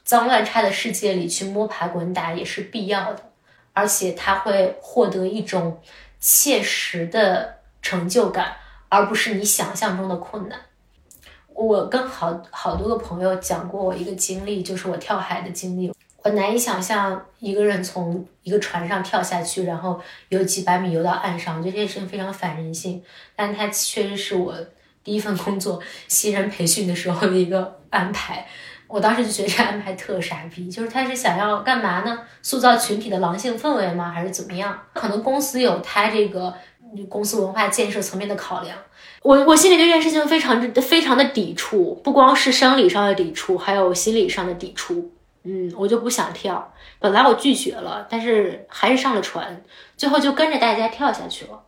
[0.02, 3.30] 脏乱差的世界里去摸爬滚打也是必要的。
[3.72, 5.80] 而且他会获得一种
[6.20, 8.56] 切实的成就感，
[8.88, 10.58] 而不是你想象中的困难。
[11.54, 15.92] 我跟好好多个朋友讲过我一个经历，就是我跳海的经历。
[16.24, 23.02] 我难以想象一个人从一个船上跳下去，然后游几百米游到岸上，我觉得这件事情非常反人性。
[23.34, 24.54] 但它确实是我
[25.02, 28.46] 第一份工作新人培训的时候的一个安排。
[28.92, 32.18] 我当时就觉得这安排特傻逼，就是他是想要干嘛呢？
[32.42, 34.10] 塑造群体的狼性氛围吗？
[34.10, 34.78] 还是怎么样？
[34.92, 36.52] 可能公司有他这个
[37.08, 38.76] 公司文化建设层面的考量。
[39.22, 45.10] 我我心里对这件事情非常非常的抵触，不光是生理上的抵触，还有心理上的抵触。
[45.44, 46.74] 嗯，我就不想跳。
[46.98, 49.62] 本来我拒绝了，但是还是上了船，
[49.96, 51.62] 最后就跟着大家跳下去了。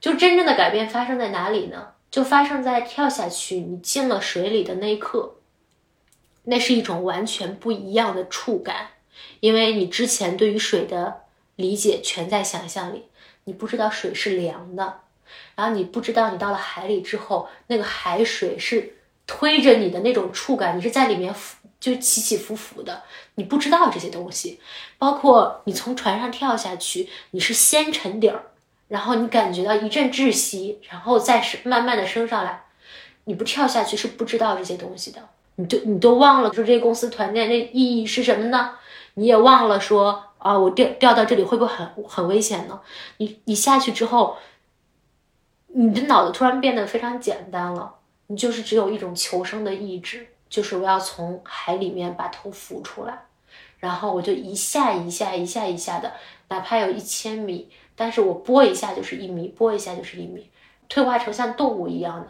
[0.00, 1.88] 就真正的改变发生在哪里呢？
[2.12, 5.34] 就发生在跳下去，你进了水里的那一刻。
[6.44, 8.88] 那是一种完全不一样的触感，
[9.40, 11.22] 因为你之前对于水的
[11.56, 13.04] 理解全在想象里，
[13.44, 15.00] 你不知道水是凉的，
[15.54, 23.02] 然后你不知道你到了海里之后，那个海水是推着你的那种触感，你是在里面浮，就起起伏伏的，
[23.36, 24.60] 你不知道这些东西，
[24.98, 28.42] 包括你从船上跳下去，你是先沉底儿，
[28.88, 32.64] 然后你感觉到一阵窒息，然后再是慢慢的升上来，
[33.24, 35.30] 你不跳下去是不知道这些东西的。
[35.56, 38.72] 你都你都忘了说这个公司团建的意义是什么呢？
[39.14, 42.80] 你也忘了说啊，我掉掉到这里会不会很很危险呢？
[43.18, 44.36] 你你下去之后，
[45.68, 47.94] 你的脑子突然变得非常简单了，
[48.26, 53.26] 你就是只有一种求生的意志，就是我要从海里面把头浮出来，
[53.78, 56.12] 然后我就一下一下一下一下的，
[56.48, 60.50] 哪怕有一千米，但是我拨一下就是一米，拨一下就是一米，
[60.88, 62.28] 退化成像动物一样的。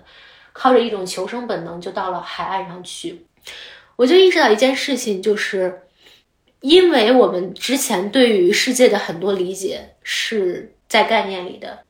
[0.55, 3.27] 靠着一种求生本能，就到了海岸上去。
[3.97, 5.83] 我就意识到一件事情，就是
[6.61, 11.85] 因为我们之前对于世界的很多理解是在概念里的，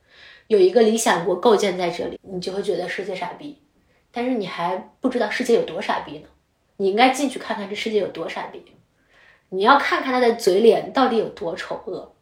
[0.49, 3.59] 有一个理想国构建在这里，你就会觉得世界傻逼。
[4.11, 6.29] 但是你还不知道世界有多傻逼呢，
[6.79, 8.65] 你应该进去看看这世界有多傻逼。
[9.51, 12.13] 你要看看他的嘴脸到底有多丑恶，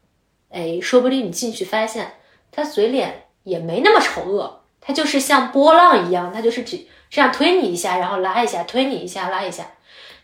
[0.51, 2.15] 哎，说不定你进去发现
[2.51, 4.62] 他嘴脸也没那么丑恶。
[4.83, 9.65] 它就是像波浪一样，它就是只这样推你一下，然后拉一下，推你一下，拉一下。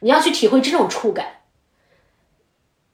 [0.01, 1.27] 你要去体会这种触感，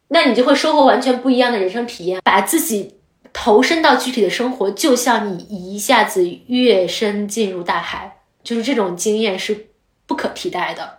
[0.09, 2.21] 那你就会收获完全不一样的人生体验。
[2.23, 2.99] 把自己
[3.33, 9.69] 投身到具体的生活，就像你一下子跃身进入大海，就是这种经验是
[10.07, 10.99] 不可替代的。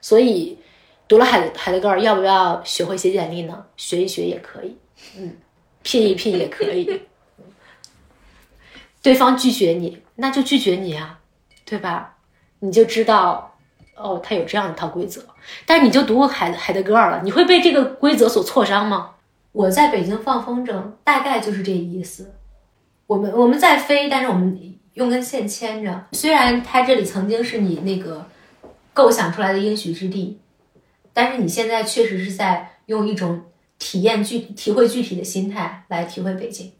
[0.00, 0.58] 所以，
[1.06, 3.64] 读了海海德格尔，要不要学会写简历呢？
[3.76, 4.76] 学一学也可以，
[5.16, 5.36] 嗯，
[5.82, 7.02] 拼一拼也可以。
[9.08, 11.18] 对方拒绝你，那就拒绝你啊，
[11.64, 12.16] 对吧？
[12.58, 13.56] 你就知道
[13.96, 15.24] 哦，他有这样一套规则。
[15.64, 19.12] 但是你就读海海德格尔了，你会被这个规则所挫伤吗？
[19.52, 22.34] 我在北京放风筝，大概就是这意思。
[23.06, 26.04] 我们我们在飞，但是我们用根线牵着。
[26.12, 28.26] 虽然它这里曾经是你那个
[28.92, 30.38] 构想出来的应许之地，
[31.14, 33.44] 但是你现在确实是在用一种
[33.78, 36.74] 体验具体会具体的心态来体会北京。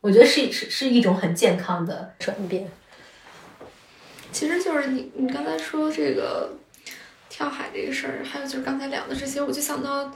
[0.00, 2.70] 我觉得是是是一种很健康的转变。
[4.32, 6.56] 其实就是你你刚才说这个
[7.28, 10.14] 跳海这个事儿，还有就是刚才聊的这些，我就想到。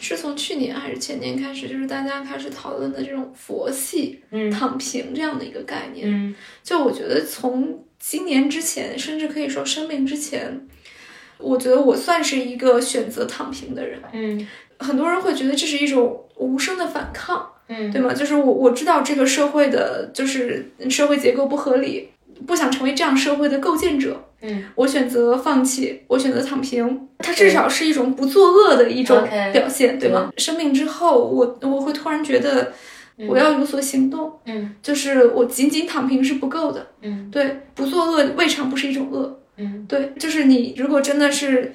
[0.00, 6.10] 是从去年还是前年开始，就是大家开始讨论的这种佛系、嗯躺平这样的一个概念。
[6.10, 10.68] 嗯，就我觉得从今年之前，甚至可以说生病之前，
[11.38, 14.02] 我觉得我算是一个选择躺平的人。
[14.12, 14.46] 嗯，
[14.78, 17.53] 很多人会觉得这是一种无声的反抗。
[17.68, 18.12] 嗯，对吗？
[18.12, 22.10] 就是我我知道这个社会的，就是社会结构不合理，
[22.46, 24.22] 不想成为这样社会的构建者。
[24.42, 30.30] 嗯，我选择放弃，我选择躺平，它至少是一种不作恶的一种表现，对吗？
[30.36, 32.70] 生病之后，我我会突然觉得
[33.26, 41.72] 我要有所行动，嗯，就是我仅仅躺平是不够的，嗯，对，不作恶未尝不是一种恶，嗯，对，就是你如果真的是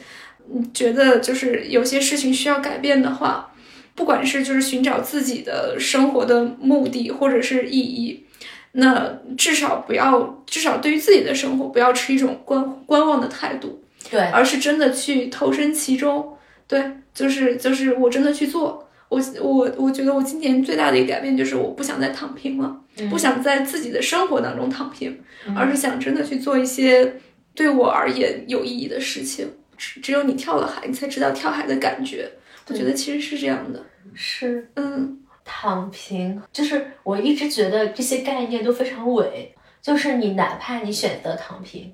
[0.71, 3.51] 觉得就是有些事情需要改变的话，
[3.99, 8.25] 不管是就是寻找自己的生活的目的或者是意义。
[8.71, 16.81] 那至少不要，至少对于自己的生活，不要持一种观观望的态度，对，而是真的去投身其中，对，
[17.13, 25.19] 就是就是我真的去做，我我我觉得我今年最大的一个改变就是我不想再躺平了，不想在自己的生活当中躺平，
[25.57, 27.15] 而是想真的去做一些
[27.53, 29.45] 对我而言有意义的事情。
[29.75, 32.29] 只只有你跳了海，你才知道跳海的感觉。
[32.67, 35.15] 我觉得其实是这样的，是，嗯。
[35.51, 41.91] 躺平就是我一直觉得这些概念都非常伪，就是你哪怕你选择躺平，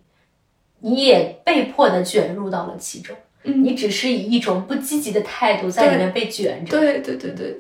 [0.81, 7.57] 你也被迫的卷入到了其中，嗯，你只是以一种不积极的态度在里面被卷着，对对对对，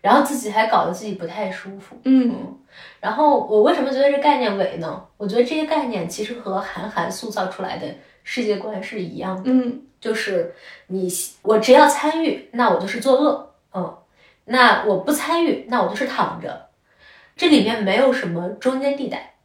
[0.00, 2.56] 然后自己还搞得自己不太舒服，嗯，
[3.00, 5.04] 然后我为什么觉得这概念伪呢？
[5.18, 7.86] 我觉得这些概念其实和韩寒塑造出来的
[8.22, 10.54] 世界观是一样的，嗯，就是
[10.86, 11.06] 你
[11.42, 13.98] 我只要参与，那我就是作恶，嗯。
[14.46, 16.68] 那我不参与，那我就是躺着，
[17.34, 19.36] 这里面没有什么中间地带，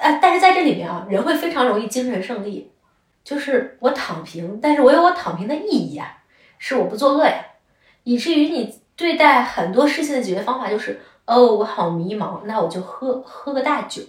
[0.00, 2.70] 呃，但是在这里面啊，人会非常容易精神胜利，
[3.24, 6.22] 就是我躺平，但是我有我躺平的意义啊，
[6.58, 7.44] 是我不作恶呀，
[8.04, 14.00] 以至于你对待很多事情的解决方法就是，哦，我好迷茫，那我就喝喝个大酒，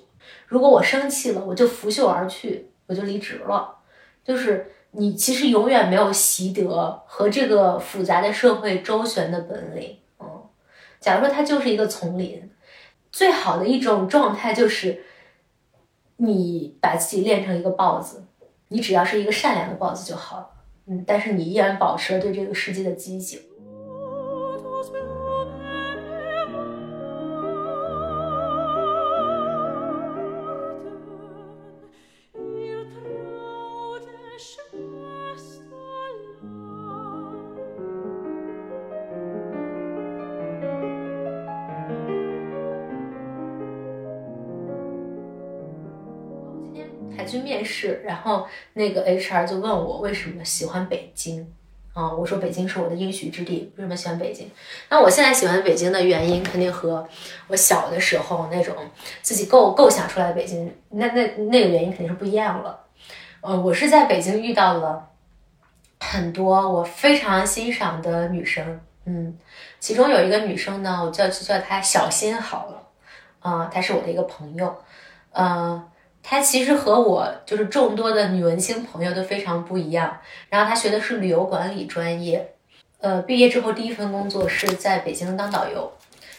[0.46, 3.78] 如果我生气了，我就拂袖而去，我就离职了，
[4.24, 9.98] 就是你其实永远没有习得和这个复杂的社会周旋的本领。
[10.20, 10.28] 嗯
[11.00, 12.52] 假如说它就是一个丛林，
[13.12, 15.06] 最好的一种状态就是
[16.18, 18.26] 你把自己练成一个豹子，
[18.68, 20.50] 你只要是一个善良的豹子就好了。
[20.88, 23.40] 嗯，但是你依然保持了对这个世界的激情。
[48.22, 51.50] 然后那个 HR 就问我为什么喜欢北京
[51.94, 52.12] 啊？
[52.12, 54.52] 我说北京是我的应许之地，为什么喜欢北京？
[54.90, 57.08] 那我现在喜欢北京的原因，肯定和
[57.48, 58.76] 我小的时候那种
[59.22, 62.78] 自己构构想出来的北京，那那那个原因肯定是不一样了。
[63.40, 65.08] 呃，我是在北京遇到了
[66.02, 69.38] 很多我非常欣赏的女生，嗯，
[69.80, 72.84] 其中有一个女生呢，我叫就叫她小新好了，
[73.40, 74.76] 啊，她是我的一个朋友，
[75.32, 75.82] 嗯。
[76.22, 80.20] 她其实和我就是众多的女文青朋友都非常不一样。
[80.50, 82.54] 然后她学的是旅游管理专业，
[83.00, 85.92] 呃，毕业之后第一份工作是在北京当导游。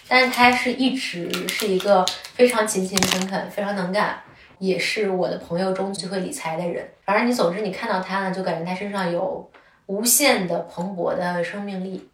[0.06, 4.20] 但是她是一直是一个非常勤勤恳恳、非常能干，
[4.58, 6.88] 也是我的朋友中最会理财的人。
[7.04, 9.50] 反正你总之你看到她呢，就感觉她身上有
[9.86, 12.08] 无限的蓬勃的生命力。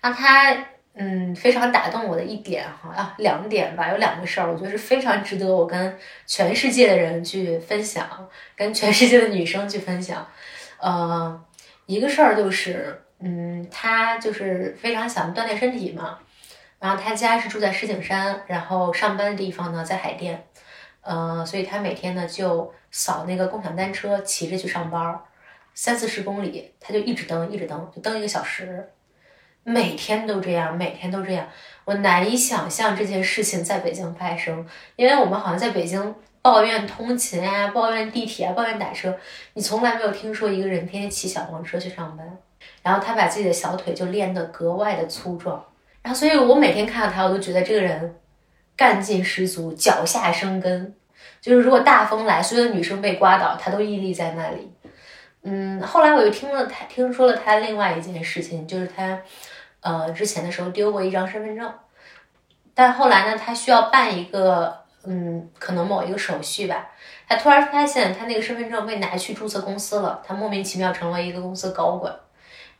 [0.00, 0.66] 让她。
[0.96, 8.08] 嗯，非常打动我的一点哈啊，两点吧，有两个事儿，我觉得是非常值得我跟全世界的人去分享，
[8.54, 10.24] 跟全世界的女生去分享。
[10.78, 11.44] 呃，
[11.86, 16.20] 一个事儿就是，嗯，他就是非常想锻炼身体嘛，
[16.78, 20.46] 然后他家是住在石景山，然后上班的地方呢在海淀，
[21.00, 25.20] 呃，所以他每天呢就扫那个共享单车，骑着去上班，
[25.74, 28.88] 三四十公里，他就一直蹬，一直蹬，就蹬一个小时。
[29.64, 31.48] 每天都这样，每天都这样，
[31.84, 39.18] 我难以想象这件事情在北京发生，因为我们好像在北京抱怨通勤啊，抱怨地铁啊，抱怨打车，
[39.54, 42.38] 你从来没有听说一个人天天骑小黄车去上班。
[42.82, 45.62] 然后他把自己的小腿就练得格外的粗壮，
[46.00, 48.14] 然后所以我每天看到他，我都觉得这个人
[48.74, 50.94] 干劲十足，脚下生根。
[51.42, 54.72] 就是如果大风来，所有的女生被刮倒，他都屹立在那里。
[55.42, 59.20] 嗯，后来我又听了他听说了他另外一件事情，就是他
[59.84, 61.72] 呃之前的时候丢过一张身份证，
[62.74, 66.90] 但后来呢，他需要办一个嗯可能某一个手续吧，
[67.28, 72.12] 他突然发现他那个身份证被拿去注册公司了，他莫名其妙成为一个公司高管。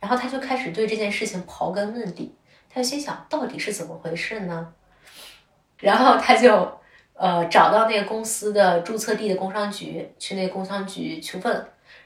[0.01, 2.35] 然后他就开始对这件事情刨根问底，
[2.69, 4.73] 他心想到底是怎么回事呢？
[5.79, 6.79] 然后他就
[7.13, 11.53] 呃找到那个公司的注册地的工商局，去那个工商局去问，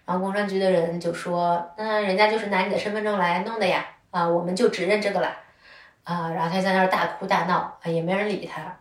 [0.05, 5.35] 然后工商局的人就说，那人家就是拿你的身份证来弄的呀，啊，我们就只认这个了，
[6.03, 8.77] 啊，然后他在那儿大哭大闹，啊，也没人理他。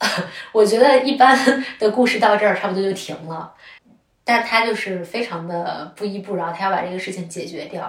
[0.52, 1.36] 我觉得一般
[1.78, 3.54] 的故事到这儿差不多就停了。
[4.24, 7.82] 但他就是非常的不依不饶，他要把这个事情解决掉，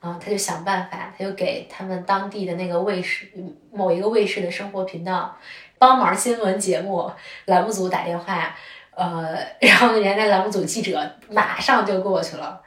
[0.00, 3.28] 啊，他就想办法，他就给他们当地的那个卫视
[3.70, 5.36] 某一个卫视的生活频道
[5.78, 7.12] 帮忙新闻节目
[7.44, 8.56] 栏目组打电话，
[8.92, 12.62] 呃， 然后人家栏目组记者马上就过去了，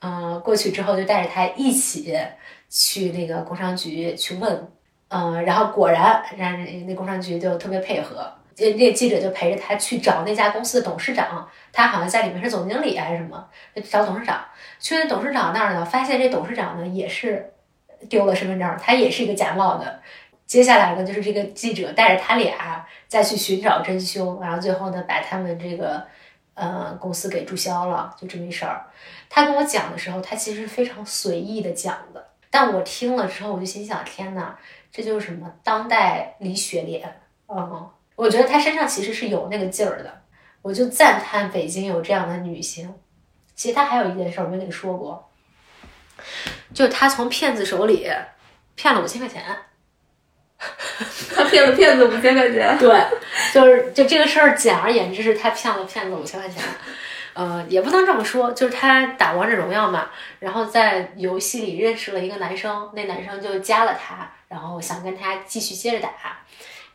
[0.00, 2.18] 嗯，过去之后就带着他一起
[2.72, 4.72] 去那个工商局去问，
[5.08, 8.32] 嗯，然后果然，让那工商局就特别配合。
[8.54, 13.46] 这这记者就陪着他去找那家公司的董事长，他好像在里面是总经理还是什么，
[13.90, 14.42] 找董事长。
[14.80, 17.52] 去那董事长那儿呢，发现这董事长呢也是
[18.08, 20.00] 丢了身份证，他也是一个假冒的。
[20.46, 26.06] 接下来呢，就是这个记者带着他俩再去寻找真凶，然后最后呢，把他们这个
[26.54, 28.86] 呃公司给注销了，就这么一事儿。
[29.28, 34.56] 他跟我讲的时候，他其实非常随意的讲的，但我听了之后，我就心想：天哪，
[34.92, 37.90] 这就是什么当代李雪莲，嗯。
[38.14, 40.22] 我觉得她身上其实是有那个劲儿的，
[40.60, 42.94] 我就赞叹北京有这样的女性。
[43.56, 45.30] 其实她还有一件事我没跟你说过，
[46.74, 48.08] 就她从骗子手里
[48.76, 49.42] 骗了五千块钱。
[51.34, 52.78] 她骗了骗子五千块钱？
[52.78, 53.02] 对，
[53.52, 56.62] 就是就这个事儿，简而言之是她骗了骗子五千块钱。
[57.34, 66.10] 呃，也不能这么说，就是他打王者荣耀嘛，然后在游戏里认识了一个男生，那男生就加了他，然后想跟他继续接着打，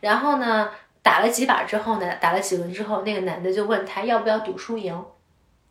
[0.00, 0.70] 然后呢？
[1.00, 2.16] 打了几把之后呢？
[2.16, 5.04] 打了几轮之后，那个男的就问他要不要赌输赢，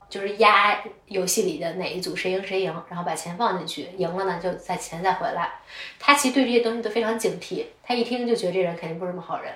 [0.10, 5.52] 就是压游戏里的哪一组谁赢谁赢，然后把钱放进去，赢了呢就再钱再回来。
[6.00, 9.54] 他其实对这些东西都非常警惕，他一听就觉得这人肯定不是什么好人，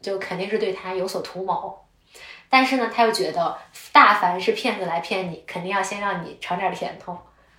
[0.00, 1.78] 就肯定是对他有所图谋。
[2.50, 3.56] 但是呢，他又觉得
[3.92, 7.16] 大凡是骗子来骗你，肯定要先让你尝点甜头，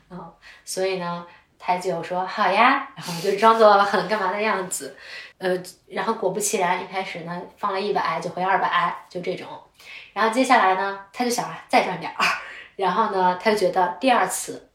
[0.09, 0.31] 嗯，
[0.65, 1.25] 所以呢，
[1.57, 4.97] 他就说好呀，然后就装作很干嘛的样子。
[5.37, 9.47] 呃，然后果不其然，一开始呢放了一百就回二百，就这种。
[10.13, 12.23] 然后接下来呢，他就想再赚点儿，
[12.75, 14.69] 然后呢他就觉得第二次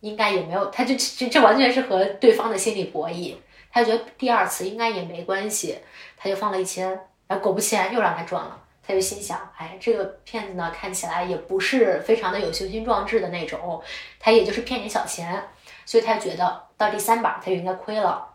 [0.00, 3.36] 应该也没有，他就这这完全是和对方的心理博弈。
[3.72, 5.78] 他就觉得第二次应该也没关系，
[6.16, 6.88] 他就放了一千，
[7.26, 8.60] 然后果不其然又让他赚了。
[8.86, 13.82] 他就心想，哎，这个骗子呢看起来也不是非常的有雄心壮志的那种，
[14.18, 15.48] 他也就是骗点小钱，
[15.84, 18.28] 所以他觉得到第三把他就应该亏了。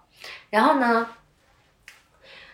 [0.50, 1.08] 然后呢？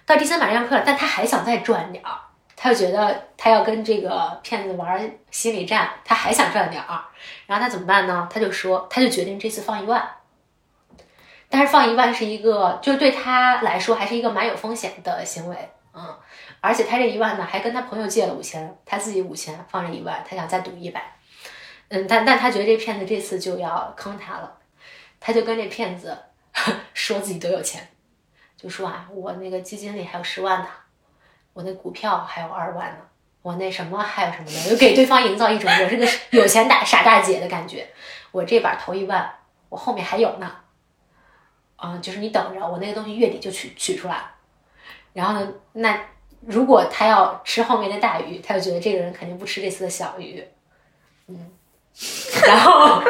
[0.07, 2.15] 到第三把上课了，但他还想再赚点儿，
[2.55, 7.05] 他就觉得他要跟这个骗子玩心理战，他还想赚点儿，
[7.47, 8.29] 然后他怎么办呢？
[8.31, 10.07] 他就说，他就决定这次放一万，
[11.49, 16.15] 但是放一万是一个，就对他来说还是一个蛮有风险的行为，嗯，
[16.65, 21.15] 而且他这一万呢，还跟他朋友借了五千，他自己五千放着一万，他想再赌一百，
[21.89, 24.57] 嗯，但但他觉得这骗子这次就要坑他了，
[25.19, 26.17] 他就跟这骗子
[26.93, 27.87] 说自己多有钱。
[28.57, 30.67] 就说啊，我那个基金里还有十万呢，
[31.53, 32.97] 我那股票还有二万呢，
[33.41, 37.87] 我那什么还有什么的，就给对方营造一种我是个有钱大傻大姐的感觉。
[38.31, 39.29] 我这把投一万，
[39.69, 40.51] 我后面还有呢，
[41.75, 44.25] 啊，就是你等着，我那个东西月底就取取出来。
[45.13, 45.99] 然后呢，那
[46.47, 50.43] 如果他要吃后面的大鱼，他就觉得这个人肯定不吃这次的小鱼，
[51.27, 51.51] 嗯，
[52.47, 53.01] 然后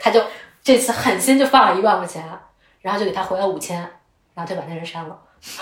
[0.00, 0.22] 他就
[0.62, 2.24] 这次狠心就放了一万块钱，
[2.80, 3.88] 然后就给他回了五千。
[4.34, 5.18] 然后就把那人删了。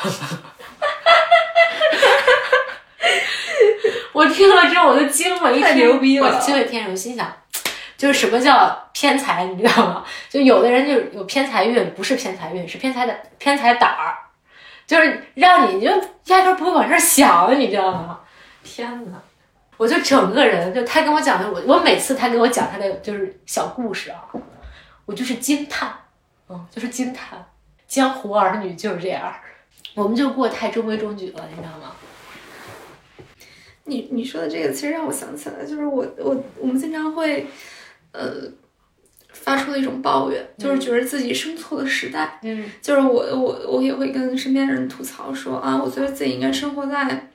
[4.13, 6.29] 我听了之后我就惊了，一太牛逼了！
[6.29, 7.37] 我惊为天人，我心想，
[7.97, 10.05] 就是什么叫偏财，你知道吗？
[10.29, 14.17] 就有的人就有偏财运，不是偏财运，是偏财的偏财胆儿，
[14.91, 15.87] 就是让你就
[16.25, 18.19] 压根不会往这想，你知道吗？
[18.65, 19.23] 天哪！
[19.77, 24.27] 我就整个人就他跟我讲的，我我每次他给我讲他的就是小故事啊，
[25.07, 25.95] 我就是惊叹，
[26.49, 27.47] 嗯，就是惊叹。
[27.87, 29.33] 江湖儿女就是这样，
[29.95, 31.95] 我们就过太中规中矩了，你知道吗？
[33.85, 37.47] 你你说的这个，其实让我想起来，就是我我我们经常会，
[38.11, 38.43] 呃，
[39.33, 42.39] 发出了一种抱怨，就是觉得自己生错了时代。
[42.43, 47.29] 嗯就是我我我也会跟身边人吐槽说啊，我觉得自己应该生活在，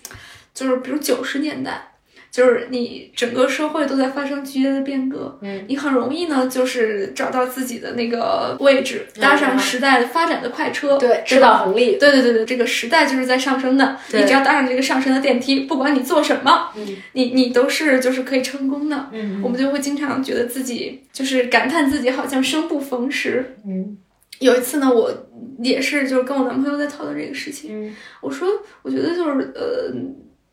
[0.54, 1.95] 就是比如九十年代，
[2.36, 11.64] 就是你整个社会都在发生剧烈的变革，嗯你很容易呢就是找到自己的那个位置，搭上时代发展的快车，对，吃到？
[11.64, 11.96] 红利。
[11.96, 19.10] 对对对对，这个时代就是在上升的，你只要搭上这个上升的电梯，不管你做什么，嗯你你都是就是可以成功的。
[19.14, 23.56] 嗯我们就会经常觉得自己就是感叹自己好像生不逢时。
[23.66, 23.98] 嗯
[24.40, 25.10] 有一次呢，我
[25.60, 28.46] 也是就是跟我男朋友在讨论这个事情，嗯我说
[28.82, 29.94] 我觉得就是呃，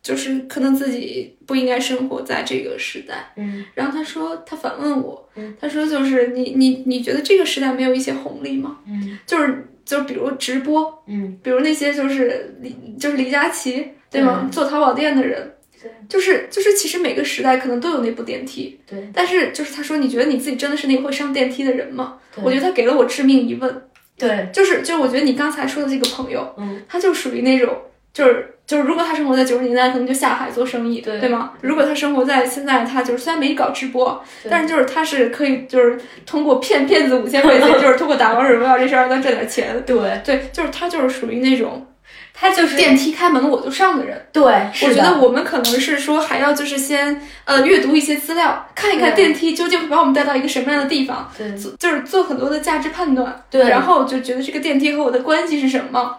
[0.02, 3.32] 就是可能自己不应该生活在这个时代。
[3.36, 8.78] 嗯然后他说，他反问我嗯，他说就是你你你觉得这个时代没有一些红利吗？
[8.88, 14.40] 嗯就是就比如直播，嗯，比如那些就是李就是李佳琦对吗？
[14.44, 22.18] 嗯做淘宝店的人对，就是就是其实每个时代可能都有那部电梯，对，但是就是他说你觉得你自己真的是那个会上电梯的人吗？
[22.42, 23.82] 我觉得他给了我致命疑问，
[24.16, 27.76] 对，就是就是我觉得你刚才说的这个朋友，嗯，他就属于那种
[28.12, 28.51] 就是。
[28.66, 31.52] 就是如果他生活在九十年代，可能就下海做生意，对对吗？
[31.60, 39.82] 如果他生活在现在，他就是虽然没搞直播，但是就是他是可以就是通过骗骗子五千块钱， 就是通过打王者荣耀这事儿让他挣点钱。
[39.84, 41.86] 对，对，就是他就是属于那种
[42.32, 44.26] 他就是电梯开门我就上的人。
[44.32, 56.16] 对，我觉得我们可能是说还要就是先呃阅读一些资料，看一看电梯究竟会把我们带到一个什么样的地方，对就是做很多的价值判断，对然后就觉得这个电梯和我的关系是什么。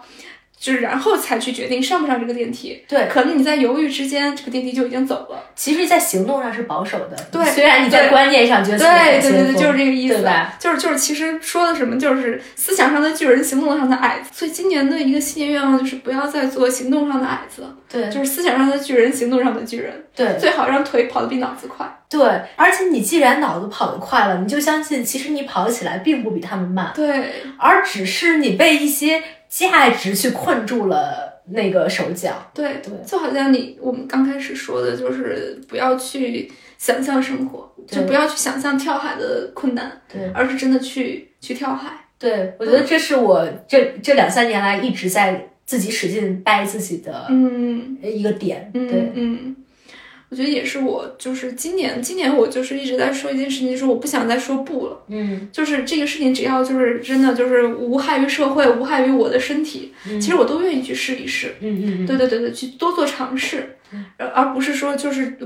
[0.64, 5.38] 就是然后才去决定上不上这个电梯，对可能你在犹豫之间，这个电梯就已经走了。
[5.54, 7.16] 其实，在行动上是保守的。
[7.30, 10.56] 对虽然你在观念上觉得对对对对，就是这个意思对吧？
[10.58, 14.30] 就是就是，其实说的什么，就是思想上的巨人，行动上的矮子。
[14.32, 19.92] 所以今年的一个新年愿望就是不要再做行动上的矮子，对就是思想上的巨人，行动上的巨人。
[20.16, 21.86] 对最好让腿跑得比脑子快。
[22.08, 22.22] 对，
[22.56, 29.20] 而且你既然脑子跑得快了，你就相信其实你跑起来并不比他们慢，对而只是你被一些
[29.56, 32.50] 价值去困住了那个手脚。
[32.52, 41.92] 对对就好像你我们刚开始说的，就是不要去想象生活，就不要去想象跳海的困难，对而是真的去去跳海。
[42.18, 48.70] 对，我觉得这是我这这两三年来一直在自己使劲掰自己的嗯一个点。
[48.74, 49.56] 嗯对，嗯。
[50.34, 55.00] 我觉得也是我，就是今年，今年我就是一直在说一件事情，就是我不想再说不了。
[55.06, 61.54] 嗯就是这个事情，只要就是真的就是无害于社会，无害于我的身体，其实我都愿意去试一试。
[61.60, 63.76] 嗯嗯嗯，对对对对，去多做尝试，
[64.16, 65.38] 而而不是说就是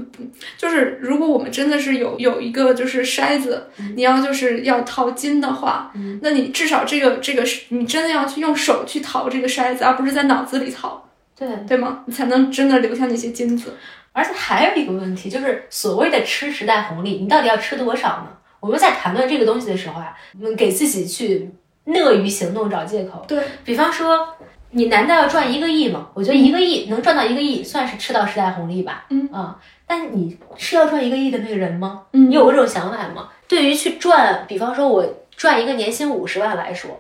[0.57, 11.47] 就是，如果我们真的是有有一个就是筛子，你要就是要淘金的话，那你至少这个这个是你真的要去用手去淘这个筛子，而不是在脑子里淘，对。
[11.69, 12.05] 对吗？
[12.07, 13.75] 你才能真的留下那些金子。
[14.19, 18.27] 而且还有一个问题，就是所谓的吃时代红利，你到底要吃多少呢？
[18.59, 21.49] 我们在谈论这个东西的时候啊，我们给自己去
[21.85, 23.25] 乐于行动找借口。
[23.29, 24.29] 对，比方说，
[24.71, 26.09] 你难道要赚一个亿吗？
[26.15, 29.07] 我觉得一个亿能赚到一个亿，算是吃到时代红利吧。
[29.11, 29.57] 嗯啊，
[29.87, 32.03] 但你是要赚一个亿的那个人吗？
[32.13, 33.29] 嗯你有过这种想法吗？
[33.47, 35.07] 对于去赚，比方说我
[35.37, 36.91] 赚一个年薪五十万来说，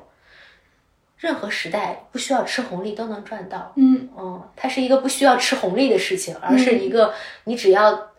[1.19, 3.73] 任何时代不需要吃红利都能赚到。
[3.77, 7.12] 嗯嗯，它是一个不需要吃红利的事情，而是一个
[7.45, 8.11] 你只要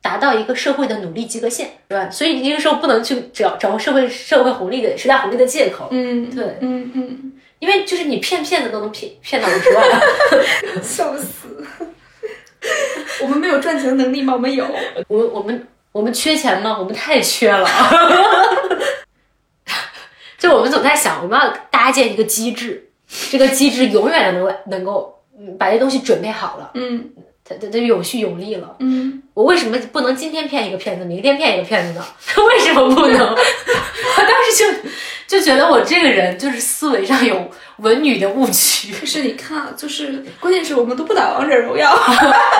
[0.00, 2.10] 达到一个社会的努力及格线，对吧？
[2.10, 11.64] 所以你这个时候不能去找找社会社会红利的时代红利的借口，嗯，对嗯嗯，因为就是你骗骗子都能骗骗到五十万，笑死。
[13.20, 14.32] 我们没有赚钱的能力吗？
[14.32, 14.64] 我们有。
[15.08, 16.76] 我们我们我们缺钱吗？
[16.78, 17.68] 我们太缺了。
[20.38, 21.48] 就我们总在想，我们要
[21.82, 22.90] 搭建一个机制，
[23.32, 27.10] 这个机制永远能够能够嗯把这东西准备好了，嗯
[27.44, 28.76] 它它它有序有力了。
[28.78, 32.04] 嗯，我为什么不能今天骗一个骗子，明天骗一个骗子呢？
[32.48, 33.18] 为什么不能？
[33.34, 34.56] 我当时
[35.26, 38.92] 就就觉得我这个人就是思维上有文女的误区。
[38.92, 41.90] 可是你看啊，就是关键是我们都不打王者荣耀。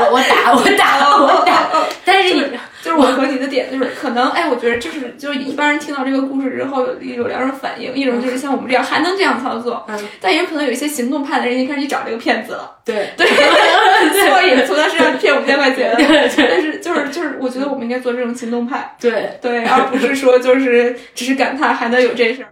[0.00, 1.70] 我我打我打我打，
[2.04, 2.58] 但是你就是
[2.91, 9.99] 我和你的点就是可能，哎，我觉得就是就是一般人听到这个故事之后有有两种反应，一种就是像我们这样还能这样操作，嗯。
[10.20, 13.11] 但也有可能有一些行动派的人已经开始去找这个骗子了，对。
[13.16, 13.26] 对，
[14.28, 19.39] 所以从他身上骗五千块钱，但是就是就是我觉得我们应该做这种行动派，对。
[19.41, 22.49] 对，而不是说就是只是感叹还能有这事儿。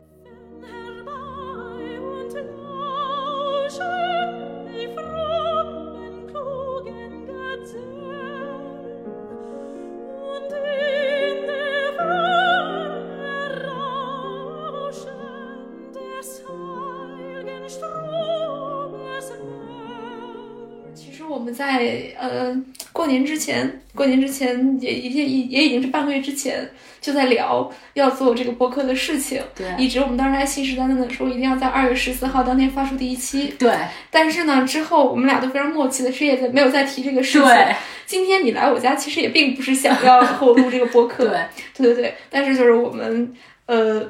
[21.81, 22.55] 在呃
[22.93, 26.69] 过年之前，过年之前也也也也已经是半个月之前
[27.01, 29.67] 就在聊要做这个播客的事情，对。
[29.79, 33.73] 一直我们当时还信誓旦旦的说一定要在二月十四号当天发出第一期，对。
[34.11, 37.49] 但是呢之后我们俩都非常默契的，谁也在没有再提这个事情。
[37.49, 37.75] 对。
[38.05, 41.25] 今天你来我家，其实也并不是想要和我录这个播客，
[41.79, 43.33] 对，对对对，但是就是我们
[43.67, 44.07] 呃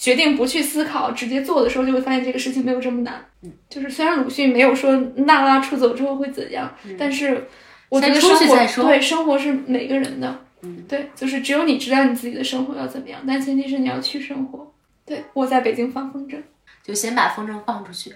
[0.00, 3.22] 决定不去思考，直接做的时候，就会发现这个事情没有这么难。
[3.42, 7.46] 嗯，就是虽然鲁迅没有说娜拉出走之后会怎样，但是
[7.90, 14.72] 我觉得生活对生活是每个人的，嗯，对，就是只有你知道你自己的生活要怎么样，但前提是你要去生活。
[15.04, 16.38] 对，我在北京放风筝，
[16.82, 18.14] 就先把风筝放出去。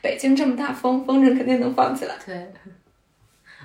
[0.00, 2.14] 北京这么大风，风筝肯定能放起来。
[2.24, 2.52] 对。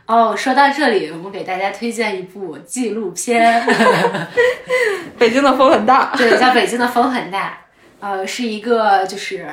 [0.08, 3.66] 哦，说到这里，我们给大家推荐一部纪录片，
[5.18, 7.58] 北京的风很大，对，叫《北京的风很大》，
[8.06, 9.48] 呃，是一个就是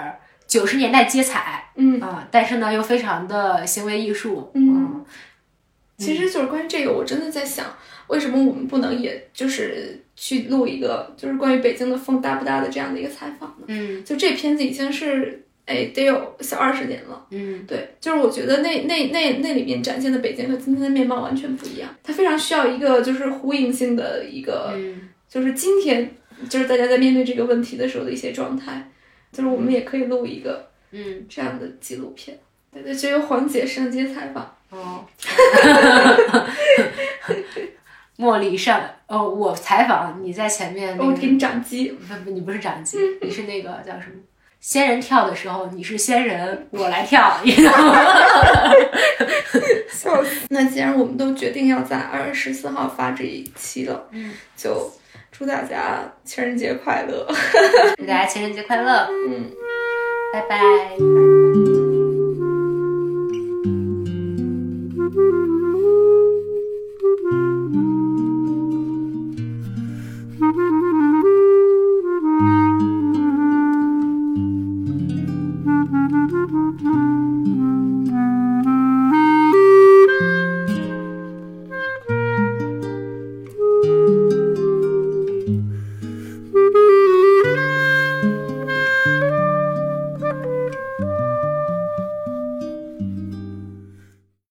[0.47, 5.05] 九十年代街采，嗯，啊、但是呢又非常的行为艺术，嗯
[5.99, 7.65] 其实就是关于这个，我真的在想，
[8.09, 13.67] 为什么我们不能也就是去录一个就是关于北京的风大不大的这样的一个采访呢？
[13.69, 14.05] 嗯。
[14.05, 17.27] 就这片子已经是哎得有小二十年了。
[17.31, 26.15] 嗯对，就是我觉得那那那那里面展现的北京和今天的面貌完全不一样，它非常需要一个就是呼应性的一个，嗯就是今天
[26.49, 28.91] 就是大家在面对这个问题的时候的一些状态，
[29.33, 32.39] 就是我们也可以录一个嗯，这样的纪录片。
[32.73, 34.57] 对对，就由黄姐上街采访。
[34.71, 35.05] 哦，
[38.17, 44.17] 茉莉上哦，我采访你在前面那个，我给你掌机，不不，你不是掌机，你是那个叫什么？
[44.63, 47.99] 仙人跳的时候，你是仙人，我来跳，你知道吗？
[49.91, 50.47] 笑死！
[50.51, 54.89] 那既然我们都决定要在二月十四号发这一期了，嗯，就
[55.33, 57.27] 祝大家情人节快乐。
[57.99, 59.51] 祝大家情人节快乐，嗯。
[60.33, 60.61] 拜拜。
[61.01, 61.72] 嗯。